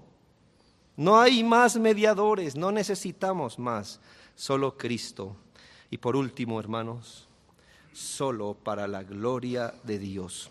[0.94, 3.98] No hay más mediadores, no necesitamos más,
[4.34, 5.34] solo Cristo.
[5.90, 7.28] Y por último, hermanos,
[7.94, 10.50] solo para la gloria de Dios.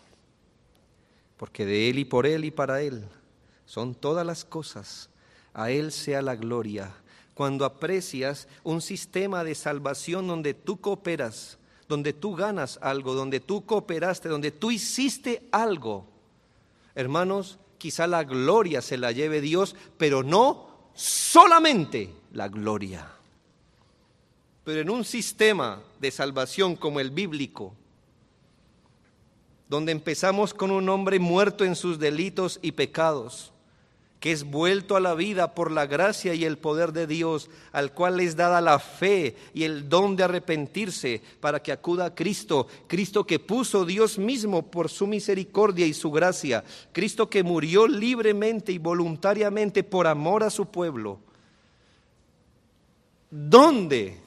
[1.37, 3.07] Porque de Él y por Él y para Él
[3.67, 5.08] son todas las cosas.
[5.53, 6.95] A Él sea la gloria.
[7.33, 13.65] Cuando aprecias un sistema de salvación donde tú cooperas donde tú ganas algo, donde tú
[13.65, 16.05] cooperaste, donde tú hiciste algo.
[16.93, 23.11] Hermanos, quizá la gloria se la lleve Dios, pero no solamente la gloria.
[24.63, 27.73] Pero en un sistema de salvación como el bíblico,
[29.67, 33.51] donde empezamos con un hombre muerto en sus delitos y pecados,
[34.19, 37.93] que es vuelto a la vida por la gracia y el poder de Dios, al
[37.93, 42.67] cual es dada la fe y el don de arrepentirse para que acuda a Cristo,
[42.87, 48.73] Cristo que puso Dios mismo por su misericordia y su gracia, Cristo que murió libremente
[48.73, 51.19] y voluntariamente por amor a su pueblo.
[53.31, 54.19] ¿Dónde?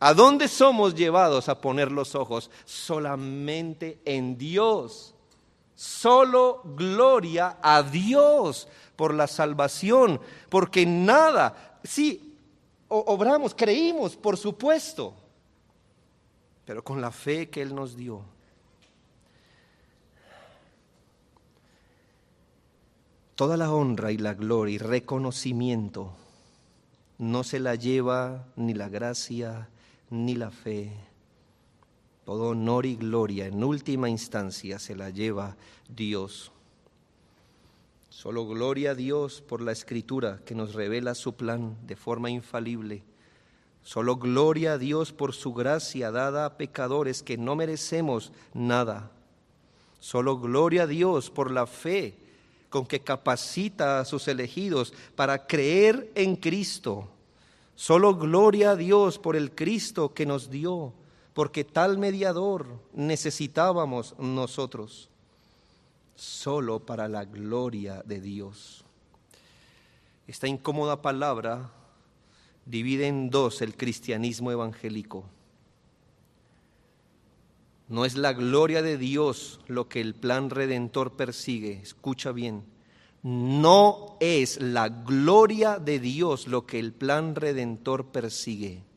[0.00, 2.50] ¿A dónde somos llevados a poner los ojos?
[2.64, 5.14] Solamente en Dios.
[5.76, 8.66] Solo gloria a Dios
[8.98, 12.34] por la salvación, porque nada, sí,
[12.88, 15.14] obramos, creímos, por supuesto,
[16.64, 18.24] pero con la fe que Él nos dio.
[23.36, 26.10] Toda la honra y la gloria y reconocimiento
[27.18, 29.68] no se la lleva ni la gracia
[30.10, 30.90] ni la fe.
[32.24, 35.56] Todo honor y gloria en última instancia se la lleva
[35.88, 36.50] Dios.
[38.18, 43.04] Solo gloria a Dios por la escritura que nos revela su plan de forma infalible.
[43.84, 49.12] Solo gloria a Dios por su gracia dada a pecadores que no merecemos nada.
[50.00, 52.18] Solo gloria a Dios por la fe
[52.70, 57.08] con que capacita a sus elegidos para creer en Cristo.
[57.76, 60.92] Solo gloria a Dios por el Cristo que nos dio,
[61.34, 65.08] porque tal mediador necesitábamos nosotros
[66.18, 68.84] solo para la gloria de Dios.
[70.26, 71.70] Esta incómoda palabra
[72.66, 75.24] divide en dos el cristianismo evangélico.
[77.88, 82.64] No es la gloria de Dios lo que el plan redentor persigue, escucha bien.
[83.22, 88.87] No es la gloria de Dios lo que el plan redentor persigue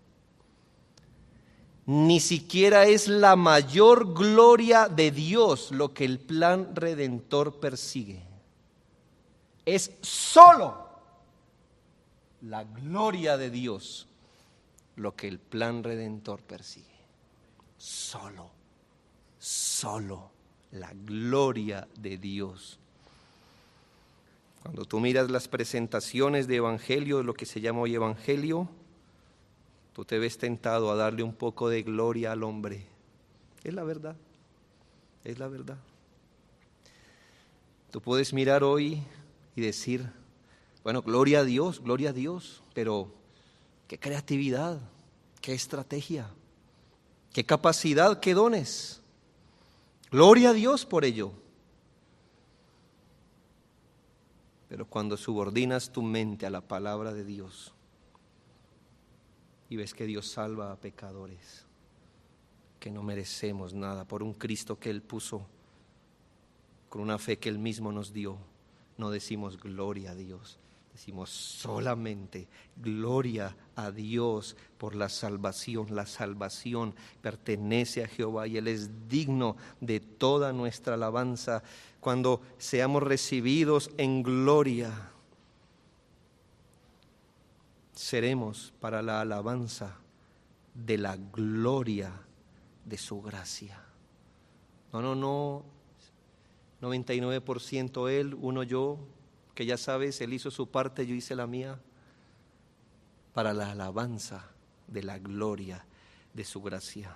[1.86, 8.24] ni siquiera es la mayor gloria de Dios lo que el plan redentor persigue.
[9.66, 10.90] Es solo
[12.42, 14.08] la gloria de Dios
[14.96, 16.88] lo que el plan redentor persigue.
[17.78, 18.52] Solo,
[19.40, 20.32] solo
[20.72, 22.80] la gloria de Dios.
[24.62, 28.70] Cuando tú miras las presentaciones de Evangelio, lo que se llama hoy Evangelio,
[29.94, 32.86] tú te ves tentado a darle un poco de gloria al hombre.
[33.64, 34.16] Es la verdad,
[35.24, 35.78] es la verdad.
[37.92, 39.04] Tú puedes mirar hoy
[39.56, 40.10] y decir,
[40.84, 43.14] bueno, gloria a Dios, gloria a Dios, pero
[43.88, 44.80] qué creatividad,
[45.42, 46.30] qué estrategia,
[47.34, 49.02] qué capacidad, qué dones.
[50.10, 51.34] Gloria a Dios por ello.
[54.70, 57.74] Pero cuando subordinas tu mente a la palabra de Dios,
[59.72, 61.66] y ves que Dios salva a pecadores,
[62.78, 65.48] que no merecemos nada, por un Cristo que Él puso,
[66.90, 68.38] con una fe que Él mismo nos dio,
[68.98, 70.60] no decimos gloria a Dios,
[70.92, 75.96] Decimos solamente gloria a Dios por la salvación.
[75.96, 81.64] La salvación pertenece a Jehová y Él es digno de toda nuestra alabanza.
[82.02, 85.12] Cuando seamos recibidos en gloria,
[87.94, 89.98] seremos para la alabanza
[90.74, 92.12] de la gloria
[92.86, 93.82] de su gracia.
[94.94, 95.64] No, no, no.
[96.82, 98.98] 99% Él, uno yo,
[99.54, 101.80] que ya sabes, Él hizo su parte, yo hice la mía,
[103.34, 104.50] para la alabanza
[104.88, 105.86] de la gloria
[106.34, 107.16] de su gracia.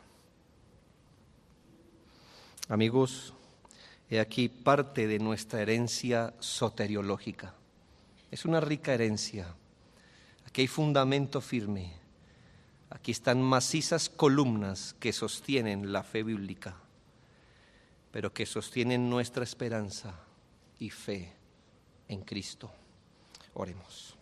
[2.69, 3.34] Amigos,
[4.09, 7.53] he aquí parte de nuestra herencia soteriológica.
[8.32, 9.55] Es una rica herencia.
[10.55, 11.91] Aquí hay fundamento firme.
[12.89, 16.77] Aquí están macizas columnas que sostienen la fe bíblica,
[18.09, 20.17] pero que sostienen nuestra esperanza
[20.79, 21.33] y fe
[22.07, 22.71] en Cristo.
[23.53, 24.14] Oremos.